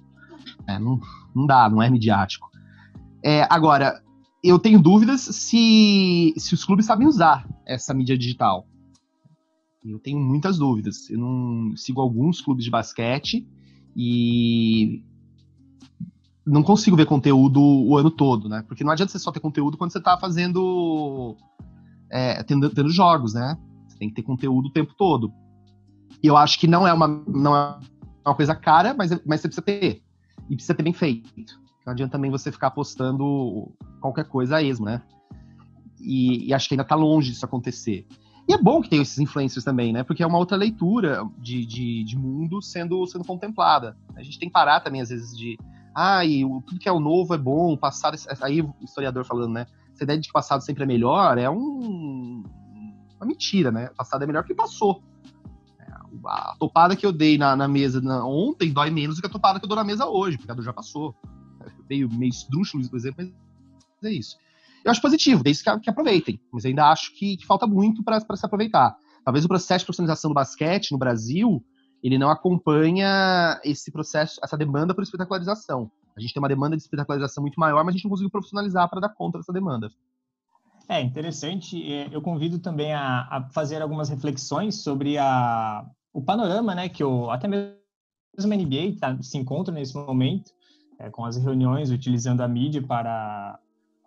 É, 0.65 0.79
não, 0.79 1.01
não 1.35 1.45
dá, 1.45 1.69
não 1.69 1.81
é 1.81 1.89
midiático. 1.89 2.49
É, 3.21 3.45
agora, 3.49 4.01
eu 4.41 4.57
tenho 4.57 4.81
dúvidas 4.81 5.21
se, 5.21 6.33
se 6.37 6.53
os 6.53 6.63
clubes 6.63 6.85
sabem 6.85 7.05
usar 7.05 7.45
essa 7.65 7.93
mídia 7.93 8.17
digital. 8.17 8.65
Eu 9.83 9.99
tenho 9.99 10.19
muitas 10.19 10.57
dúvidas. 10.57 11.09
Eu 11.09 11.19
não 11.19 11.75
sigo 11.75 11.99
alguns 11.99 12.39
clubes 12.39 12.63
de 12.63 12.71
basquete 12.71 13.45
e 13.95 15.03
não 16.45 16.63
consigo 16.63 16.97
ver 16.97 17.05
conteúdo 17.05 17.61
o 17.61 17.97
ano 17.97 18.11
todo, 18.11 18.49
né? 18.49 18.63
Porque 18.67 18.83
não 18.83 18.91
adianta 18.91 19.11
você 19.11 19.19
só 19.19 19.31
ter 19.31 19.39
conteúdo 19.39 19.77
quando 19.77 19.91
você 19.91 19.99
está 19.99 20.17
fazendo. 20.17 21.37
É, 22.09 22.43
tendo, 22.43 22.69
tendo, 22.69 22.89
jogos, 22.89 23.33
né? 23.33 23.57
Você 23.87 23.97
tem 23.97 24.09
que 24.09 24.15
ter 24.15 24.23
conteúdo 24.23 24.67
o 24.67 24.71
tempo 24.71 24.93
todo. 24.95 25.31
E 26.21 26.27
eu 26.27 26.37
acho 26.37 26.59
que 26.59 26.67
não 26.67 26.87
é 26.87 26.93
uma, 26.93 27.07
não 27.07 27.55
é 27.55 27.79
uma 28.25 28.35
coisa 28.35 28.55
cara, 28.55 28.93
mas, 28.93 29.09
mas 29.25 29.41
você 29.41 29.47
precisa 29.47 29.61
ter. 29.61 30.03
E 30.49 30.55
precisa 30.55 30.75
ter 30.75 30.83
bem 30.83 30.93
feito. 30.93 31.31
Não 31.85 31.93
adianta 31.93 32.13
também 32.13 32.29
você 32.29 32.51
ficar 32.51 32.71
postando 32.71 33.71
qualquer 33.99 34.25
coisa 34.25 34.57
a 34.57 34.63
esmo, 34.63 34.85
né? 34.85 35.01
E, 35.99 36.47
e 36.47 36.53
acho 36.53 36.67
que 36.67 36.75
ainda 36.75 36.83
está 36.83 36.95
longe 36.95 37.31
disso 37.31 37.45
acontecer. 37.45 38.05
E 38.47 38.53
é 38.53 38.57
bom 38.57 38.81
que 38.81 38.89
tenha 38.89 39.01
esses 39.01 39.19
influencers 39.19 39.63
também, 39.63 39.93
né? 39.93 40.03
Porque 40.03 40.21
é 40.21 40.27
uma 40.27 40.37
outra 40.37 40.57
leitura 40.57 41.23
de, 41.37 41.65
de, 41.65 42.03
de, 42.03 42.17
mundo 42.17 42.61
sendo, 42.61 43.05
sendo 43.07 43.23
contemplada. 43.23 43.97
A 44.15 44.21
gente 44.21 44.37
tem 44.37 44.49
que 44.49 44.53
parar 44.53 44.81
também, 44.81 45.01
às 45.01 45.09
vezes, 45.09 45.35
de. 45.37 45.57
Ah, 45.95 46.25
e 46.25 46.43
o, 46.43 46.61
tudo 46.61 46.79
que 46.79 46.89
é 46.89 46.91
o 46.91 46.99
novo 46.99 47.33
é 47.33 47.37
bom, 47.37 47.73
o 47.73 47.77
passado. 47.77 48.15
É, 48.15 48.37
aí 48.41 48.61
o 48.61 48.73
historiador 48.81 49.23
falando, 49.23 49.53
né? 49.53 49.65
Essa 49.93 50.03
ideia 50.03 50.19
de 50.19 50.27
que 50.27 50.31
o 50.31 50.33
passado 50.33 50.61
sempre 50.61 50.83
é 50.83 50.85
melhor 50.85 51.37
é 51.37 51.49
um, 51.49 52.43
uma 53.15 53.25
mentira, 53.25 53.71
né? 53.71 53.89
O 53.93 53.95
passado 53.95 54.23
é 54.23 54.27
melhor 54.27 54.43
que 54.43 54.53
passou. 54.53 55.01
É, 55.79 55.85
a 56.25 56.55
topada 56.59 56.95
que 56.97 57.05
eu 57.05 57.13
dei 57.13 57.37
na, 57.37 57.55
na 57.55 57.67
mesa 57.67 58.01
na, 58.01 58.25
ontem 58.25 58.73
dói 58.73 58.89
menos 58.89 59.15
do 59.15 59.21
que 59.21 59.27
a 59.27 59.31
topada 59.31 59.57
que 59.57 59.65
eu 59.65 59.69
dou 59.69 59.77
na 59.77 59.85
mesa 59.85 60.05
hoje, 60.05 60.37
porque 60.37 60.51
a 60.51 60.61
já 60.61 60.73
passou 60.73 61.15
meio, 61.89 62.09
meio 62.11 62.29
esdrúxulo, 62.29 62.87
por 62.89 62.97
exemplo, 62.97 63.25
mas 64.01 64.11
é 64.11 64.13
isso. 64.13 64.37
Eu 64.83 64.91
acho 64.91 65.01
positivo, 65.01 65.43
desde 65.43 65.63
que, 65.63 65.79
que 65.79 65.89
aproveitem, 65.89 66.39
mas 66.51 66.65
ainda 66.65 66.89
acho 66.89 67.15
que, 67.15 67.37
que 67.37 67.45
falta 67.45 67.65
muito 67.65 68.03
para 68.03 68.19
se 68.19 68.45
aproveitar. 68.45 68.95
Talvez 69.23 69.45
o 69.45 69.47
processo 69.47 69.83
de 69.83 69.85
profissionalização 69.85 70.31
do 70.31 70.35
basquete 70.35 70.91
no 70.91 70.97
Brasil 70.97 71.63
ele 72.03 72.17
não 72.17 72.29
acompanha 72.29 73.59
esse 73.63 73.89
processo, 73.89 74.37
essa 74.43 74.57
demanda 74.57 74.93
por 74.93 75.03
espetacularização. 75.03 75.89
A 76.15 76.19
gente 76.19 76.33
tem 76.33 76.41
uma 76.41 76.49
demanda 76.49 76.75
de 76.75 76.83
espetacularização 76.83 77.41
muito 77.41 77.57
maior, 77.57 77.83
mas 77.83 77.93
a 77.93 77.97
gente 77.97 78.03
não 78.03 78.11
conseguiu 78.11 78.29
profissionalizar 78.29 78.89
para 78.89 78.99
dar 78.99 79.09
conta 79.09 79.37
dessa 79.37 79.53
demanda. 79.53 79.89
É 80.89 81.01
interessante. 81.01 81.81
É, 81.91 82.09
eu 82.11 82.21
convido 82.21 82.59
também 82.59 82.93
a, 82.93 83.21
a 83.31 83.49
fazer 83.51 83.81
algumas 83.81 84.09
reflexões 84.09 84.83
sobre 84.83 85.17
a, 85.17 85.85
o 86.11 86.21
panorama, 86.21 86.75
né, 86.75 86.89
que 86.89 87.01
o, 87.01 87.31
até 87.31 87.47
mesmo 87.47 87.73
a 88.37 88.47
NBA 88.47 88.97
tá, 88.99 89.17
se 89.21 89.37
encontra 89.37 89.73
nesse 89.73 89.95
momento, 89.95 90.51
é, 90.99 91.09
com 91.09 91.23
as 91.23 91.37
reuniões 91.37 91.89
utilizando 91.89 92.41
a 92.41 92.47
mídia 92.49 92.81
para 92.85 93.57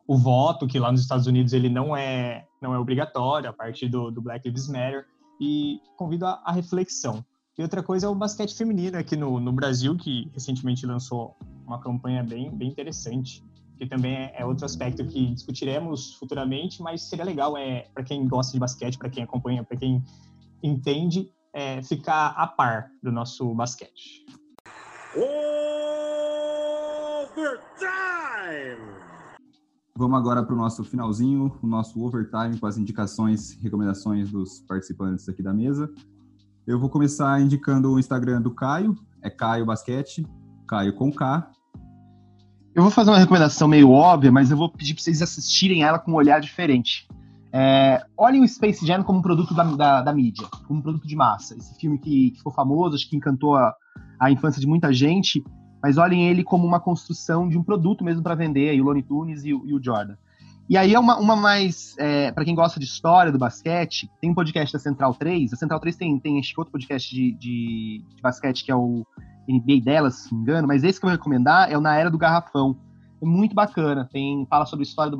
o 0.06 0.16
voto, 0.16 0.66
que 0.66 0.78
lá 0.78 0.92
nos 0.92 1.00
Estados 1.00 1.26
Unidos 1.26 1.52
ele 1.52 1.68
não 1.68 1.96
é, 1.96 2.46
não 2.62 2.72
é 2.74 2.78
obrigatório, 2.78 3.50
a 3.50 3.52
partir 3.52 3.88
do, 3.88 4.10
do 4.10 4.22
Black 4.22 4.46
Lives 4.46 4.68
Matter, 4.68 5.06
e 5.40 5.80
convido 5.96 6.26
a, 6.26 6.40
a, 6.44 6.52
reflexão. 6.52 7.24
E 7.58 7.62
outra 7.62 7.82
coisa 7.82 8.06
é 8.06 8.08
o 8.08 8.14
basquete 8.14 8.54
feminino 8.54 8.96
aqui 8.98 9.16
no, 9.16 9.40
no 9.40 9.52
Brasil, 9.52 9.96
que 9.96 10.30
recentemente 10.32 10.86
lançou 10.86 11.36
uma 11.66 11.80
campanha 11.80 12.22
bem, 12.22 12.50
bem 12.50 12.68
interessante, 12.68 13.42
que 13.76 13.86
também 13.86 14.14
é, 14.14 14.34
é 14.36 14.44
outro 14.44 14.64
aspecto 14.64 15.04
que 15.06 15.34
discutiremos 15.34 16.14
futuramente, 16.14 16.80
mas 16.80 17.02
seria 17.02 17.24
legal 17.24 17.56
é 17.56 17.86
para 17.92 18.04
quem 18.04 18.26
gosta 18.28 18.52
de 18.52 18.60
basquete, 18.60 18.96
para 18.96 19.10
quem 19.10 19.24
acompanha, 19.24 19.64
para 19.64 19.76
quem 19.76 20.02
entende, 20.62 21.30
é, 21.52 21.82
ficar 21.82 22.28
a 22.28 22.46
par 22.46 22.90
do 23.02 23.10
nosso 23.10 23.54
basquete. 23.54 24.24
Overtime! 27.34 28.95
Vamos 29.98 30.18
agora 30.18 30.42
para 30.42 30.54
o 30.54 30.58
nosso 30.58 30.84
finalzinho, 30.84 31.56
o 31.62 31.66
nosso 31.66 32.04
overtime 32.04 32.58
com 32.60 32.66
as 32.66 32.76
indicações 32.76 33.52
e 33.54 33.62
recomendações 33.62 34.30
dos 34.30 34.60
participantes 34.60 35.26
aqui 35.26 35.42
da 35.42 35.54
mesa. 35.54 35.90
Eu 36.66 36.78
vou 36.78 36.90
começar 36.90 37.40
indicando 37.40 37.90
o 37.90 37.98
Instagram 37.98 38.42
do 38.42 38.50
Caio, 38.50 38.94
é 39.22 39.30
Caio 39.30 39.64
Basquete, 39.64 40.26
Caio 40.68 40.92
com 40.92 41.10
K. 41.10 41.50
Eu 42.74 42.82
vou 42.82 42.90
fazer 42.90 43.10
uma 43.10 43.18
recomendação 43.18 43.66
meio 43.66 43.90
óbvia, 43.90 44.30
mas 44.30 44.50
eu 44.50 44.56
vou 44.58 44.70
pedir 44.70 44.92
para 44.92 45.02
vocês 45.02 45.22
assistirem 45.22 45.82
ela 45.82 45.98
com 45.98 46.10
um 46.10 46.16
olhar 46.16 46.42
diferente. 46.42 47.08
É, 47.50 48.04
olhem 48.18 48.42
o 48.42 48.48
Space 48.48 48.86
Jam 48.86 49.02
como 49.02 49.20
um 49.20 49.22
produto 49.22 49.54
da, 49.54 49.64
da, 49.64 50.02
da, 50.02 50.12
mídia, 50.12 50.46
como 50.66 50.80
um 50.80 50.82
produto 50.82 51.08
de 51.08 51.16
massa. 51.16 51.56
Esse 51.56 51.74
filme 51.74 51.98
que, 51.98 52.32
que 52.32 52.36
ficou 52.36 52.52
famoso, 52.52 52.96
acho 52.96 53.08
que 53.08 53.16
encantou 53.16 53.56
a, 53.56 53.74
a 54.20 54.30
infância 54.30 54.60
de 54.60 54.66
muita 54.66 54.92
gente, 54.92 55.42
mas 55.82 55.98
olhem 55.98 56.28
ele 56.28 56.42
como 56.42 56.66
uma 56.66 56.80
construção 56.80 57.48
de 57.48 57.58
um 57.58 57.62
produto 57.62 58.04
mesmo 58.04 58.22
para 58.22 58.34
vender, 58.34 58.70
aí, 58.70 58.80
o 58.80 58.84
Looney 58.84 59.02
Tunes 59.02 59.44
e, 59.44 59.50
e, 59.50 59.74
o 59.74 59.82
Jordan. 59.82 60.16
E 60.68 60.76
aí 60.76 60.94
é 60.94 60.98
uma, 60.98 61.16
uma 61.18 61.36
mais, 61.36 61.94
é, 61.96 62.32
para 62.32 62.44
quem 62.44 62.54
gosta 62.54 62.80
de 62.80 62.86
história 62.86 63.30
do 63.30 63.38
basquete, 63.38 64.10
tem 64.20 64.30
um 64.30 64.34
podcast 64.34 64.72
da 64.72 64.80
Central 64.80 65.14
3, 65.14 65.52
a 65.52 65.56
Central 65.56 65.78
3 65.78 65.96
tem, 65.96 66.18
tem 66.18 66.40
outro 66.56 66.72
podcast 66.72 67.14
de, 67.14 67.32
de, 67.32 68.04
de 68.14 68.22
basquete 68.22 68.64
que 68.64 68.72
é 68.72 68.74
o 68.74 69.06
NBA 69.48 69.80
dela, 69.84 70.10
se 70.10 70.32
não 70.32 70.38
me 70.38 70.42
engano, 70.42 70.66
mas 70.66 70.82
esse 70.82 70.98
que 70.98 71.06
eu 71.06 71.10
vou 71.10 71.16
recomendar 71.16 71.70
é 71.70 71.78
o 71.78 71.80
Na 71.80 71.94
Era 71.94 72.10
do 72.10 72.18
Garrafão. 72.18 72.76
É 73.22 73.24
muito 73.24 73.54
bacana, 73.54 74.08
tem, 74.12 74.44
fala 74.50 74.66
sobre 74.66 74.84
a 74.84 74.88
história 74.88 75.10
do 75.10 75.16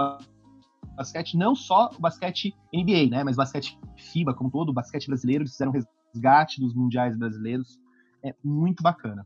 basquete, 0.96 1.36
não 1.36 1.54
só 1.54 1.90
o 1.96 2.00
basquete 2.00 2.52
NBA, 2.74 3.08
né, 3.10 3.22
mas 3.22 3.36
basquete 3.36 3.78
FIBA 3.96 4.34
como 4.34 4.50
todo, 4.50 4.70
o 4.70 4.72
basquete 4.72 5.06
brasileiro, 5.06 5.42
eles 5.42 5.52
fizeram 5.52 5.72
resgate 5.72 6.60
dos 6.60 6.74
mundiais 6.74 7.16
brasileiros, 7.16 7.78
é 8.24 8.34
muito 8.42 8.82
bacana. 8.82 9.24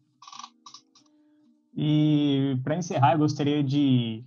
E 1.83 2.61
para 2.63 2.77
encerrar, 2.77 3.15
eu 3.15 3.19
gostaria 3.21 3.65
de, 3.65 4.23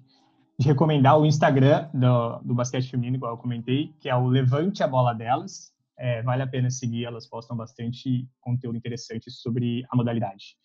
de, 0.58 0.68
recomendar 0.68 1.20
o 1.20 1.24
Instagram 1.24 1.88
do, 1.94 2.40
do 2.40 2.56
basquete 2.56 2.90
feminino, 2.90 3.18
igual 3.18 3.34
eu 3.34 3.38
comentei, 3.38 3.94
que 4.00 4.10
é 4.10 4.16
o 4.16 4.26
Levante 4.26 4.82
a 4.82 4.88
Bola 4.88 5.14
Delas. 5.14 5.72
É, 5.96 6.24
vale 6.24 6.42
a 6.42 6.48
pena 6.48 6.72
seguir, 6.72 7.06
elas 7.06 7.28
postam 7.28 7.56
bastante 7.56 8.28
conteúdo 8.42 8.76
interessante 8.76 9.30
sobre 9.30 9.86
a 9.92 9.96
modalidade. 9.96 10.58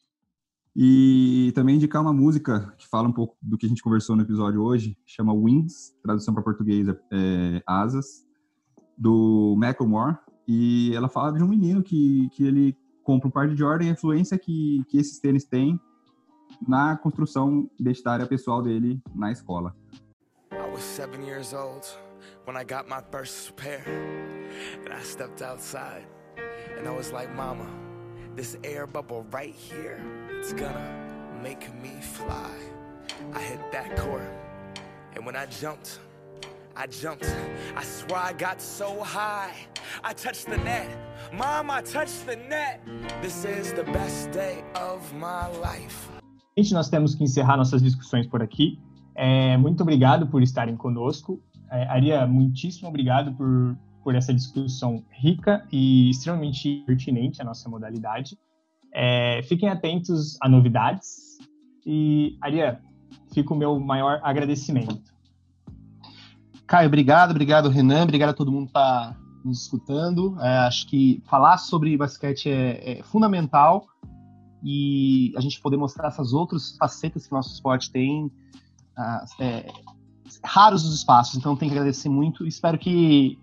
E 0.75 1.53
também 1.55 1.77
indicar 1.77 2.01
uma 2.01 2.15
música 2.15 2.75
que 2.79 2.89
fala 2.89 3.07
um 3.07 3.13
pouco 3.13 3.37
do 3.43 3.59
que 3.59 3.67
a 3.67 3.69
gente 3.69 3.83
conversou 3.83 4.17
no 4.17 4.23
episódio 4.23 4.63
hoje, 4.63 4.97
chama 5.05 5.35
Wings, 5.35 5.93
tradução 6.03 6.33
para 6.33 6.43
português 6.43 6.89
é, 6.89 6.93
é 7.13 7.63
Asas, 7.67 8.25
do 8.97 9.55
Macklemore. 9.59 10.17
E 10.47 10.95
ela 10.95 11.11
fala 11.11 11.33
de 11.35 11.45
um 11.45 11.49
menino 11.49 11.83
que, 11.83 12.31
que 12.31 12.45
ele 12.45 12.75
compra 13.05 13.29
um 13.29 13.31
par 13.31 13.47
de 13.47 13.57
Jordan 13.57 13.85
e 13.85 13.89
a 13.91 13.93
influência 13.93 14.39
que, 14.39 14.83
que 14.89 14.97
esses 14.97 15.21
tênis 15.21 15.45
têm 15.45 15.79
na 16.67 16.97
construção 16.97 17.71
identitária 17.79 18.27
pessoal 18.27 18.63
dele 18.63 19.01
na 19.15 19.31
escola. 19.33 19.75
I 20.53 20.71
was 20.71 20.83
seven 20.83 21.25
years 21.25 21.53
old 21.53 21.87
when 22.47 22.57
I 22.57 22.65
got 22.65 22.89
my 22.89 23.03
first 23.11 23.55
pair. 23.57 23.83
And 24.85 24.93
I 24.93 25.03
stepped 25.03 25.43
outside 25.43 26.07
and 26.79 26.87
I 26.87 26.91
was 26.91 27.13
like, 27.13 27.35
Mama, 27.35 27.67
this 28.35 28.57
air 28.63 28.87
bubble 28.87 29.27
right 29.31 29.55
here, 29.55 30.01
it's 30.31 30.53
gonna 30.53 31.41
make 31.43 31.73
me 31.83 32.01
fly. 32.01 32.55
I 33.33 33.41
hit 33.41 33.61
that 33.73 33.97
court, 33.97 34.31
and 35.15 35.27
when 35.27 35.35
I 35.35 35.47
jumped, 35.47 35.99
I 36.77 36.87
jumped. 36.87 37.27
I 37.75 37.83
swear 37.83 38.21
I 38.21 38.33
got 38.33 38.61
so 38.61 39.03
high. 39.03 39.55
I 40.05 40.13
touched 40.13 40.47
the 40.47 40.59
net. 40.59 40.89
Mom, 41.33 41.71
I 41.71 41.83
touched 41.83 42.27
the 42.27 42.37
net. 42.37 42.81
This 43.21 43.45
is 43.45 43.73
the 43.73 43.85
best 43.85 44.31
day 44.31 44.63
of 44.77 45.13
my 45.15 45.49
life. 45.59 46.18
Gente, 46.59 46.75
nós 46.75 46.89
temos 46.89 47.15
que 47.15 47.23
encerrar 47.23 47.57
nossas 47.57 47.81
discussões 47.81 48.27
por 48.27 48.43
aqui. 48.43 48.81
É, 49.15 49.57
muito 49.57 49.81
obrigado 49.81 50.27
por 50.27 50.43
estarem 50.43 50.77
conosco. 50.77 51.41
É, 51.71 51.87
Aria, 51.87 52.27
muitíssimo 52.27 52.89
obrigado 52.89 53.33
por, 53.35 53.79
por 54.03 54.17
essa 54.17 54.35
discussão 54.35 55.05
rica 55.09 55.65
e 55.71 56.11
extremamente 56.11 56.83
pertinente 56.85 57.41
à 57.41 57.45
nossa 57.45 57.69
modalidade. 57.69 58.37
É, 58.93 59.41
fiquem 59.45 59.69
atentos 59.69 60.37
a 60.43 60.49
novidades. 60.49 61.39
E, 61.87 62.37
Aria, 62.41 62.81
fica 63.33 63.55
o 63.55 63.57
meu 63.57 63.79
maior 63.79 64.19
agradecimento. 64.25 65.15
Caio, 66.67 66.89
obrigado, 66.89 67.31
obrigado, 67.31 67.69
Renan, 67.69 68.03
obrigado 68.03 68.31
a 68.31 68.35
todo 68.35 68.51
mundo 68.51 68.65
que 68.65 68.71
está 68.71 69.17
nos 69.45 69.63
escutando. 69.63 70.37
É, 70.41 70.59
acho 70.67 70.89
que 70.89 71.23
falar 71.25 71.57
sobre 71.59 71.97
basquete 71.97 72.51
é, 72.51 72.99
é, 72.99 73.03
fundamental 73.05 73.87
e 74.63 75.33
a 75.37 75.41
gente 75.41 75.61
poder 75.61 75.77
mostrar 75.77 76.09
essas 76.09 76.33
outras 76.33 76.77
facetas 76.77 77.27
que 77.27 77.33
o 77.33 77.37
nosso 77.37 77.53
esporte 77.53 77.91
tem. 77.91 78.31
Ah, 78.97 79.25
é, 79.41 79.71
raros 80.45 80.85
os 80.85 80.95
espaços, 80.95 81.37
então 81.37 81.57
tem 81.57 81.69
que 81.69 81.75
agradecer 81.75 82.09
muito. 82.09 82.47
Espero 82.47 82.79
que, 82.79 83.39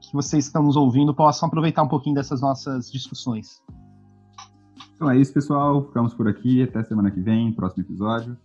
que 0.00 0.12
vocês 0.12 0.44
que 0.44 0.48
estão 0.48 0.62
nos 0.62 0.76
ouvindo 0.76 1.14
possam 1.14 1.48
aproveitar 1.48 1.82
um 1.82 1.88
pouquinho 1.88 2.14
dessas 2.14 2.40
nossas 2.40 2.90
discussões. 2.90 3.62
Então 4.94 5.10
é 5.10 5.18
isso, 5.18 5.32
pessoal. 5.32 5.82
Ficamos 5.84 6.14
por 6.14 6.28
aqui. 6.28 6.62
Até 6.62 6.84
semana 6.84 7.10
que 7.10 7.20
vem, 7.20 7.52
próximo 7.52 7.82
episódio. 7.82 8.36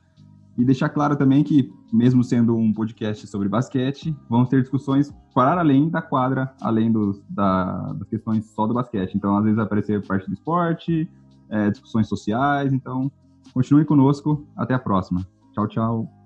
E 0.58 0.66
deixar 0.66 0.90
claro 0.90 1.16
também 1.16 1.44
que, 1.44 1.72
mesmo 1.94 2.24
sendo 2.24 2.58
um 2.58 2.74
podcast 2.74 3.28
sobre 3.28 3.48
basquete, 3.48 4.16
vamos 4.28 4.50
ter 4.50 4.62
discussões 4.62 5.14
para 5.36 5.60
além 5.60 5.88
da 5.88 6.02
quadra, 6.02 6.52
além 6.60 6.92
dos, 6.92 7.22
da, 7.30 7.94
das 7.94 8.10
questões 8.10 8.46
só 8.56 8.66
do 8.66 8.74
basquete. 8.74 9.14
Então, 9.14 9.38
às 9.38 9.44
vezes, 9.44 9.56
vai 9.56 9.66
aparecer 9.66 10.04
parte 10.08 10.26
do 10.26 10.34
esporte, 10.34 11.08
é, 11.50 11.70
discussões 11.70 12.08
sociais. 12.08 12.74
Então, 12.74 13.12
continue 13.54 13.86
conosco. 13.86 14.48
Até 14.56 14.74
a 14.74 14.80
próxima. 14.80 15.26
Tchau, 15.54 15.68
tchau. 15.68 16.17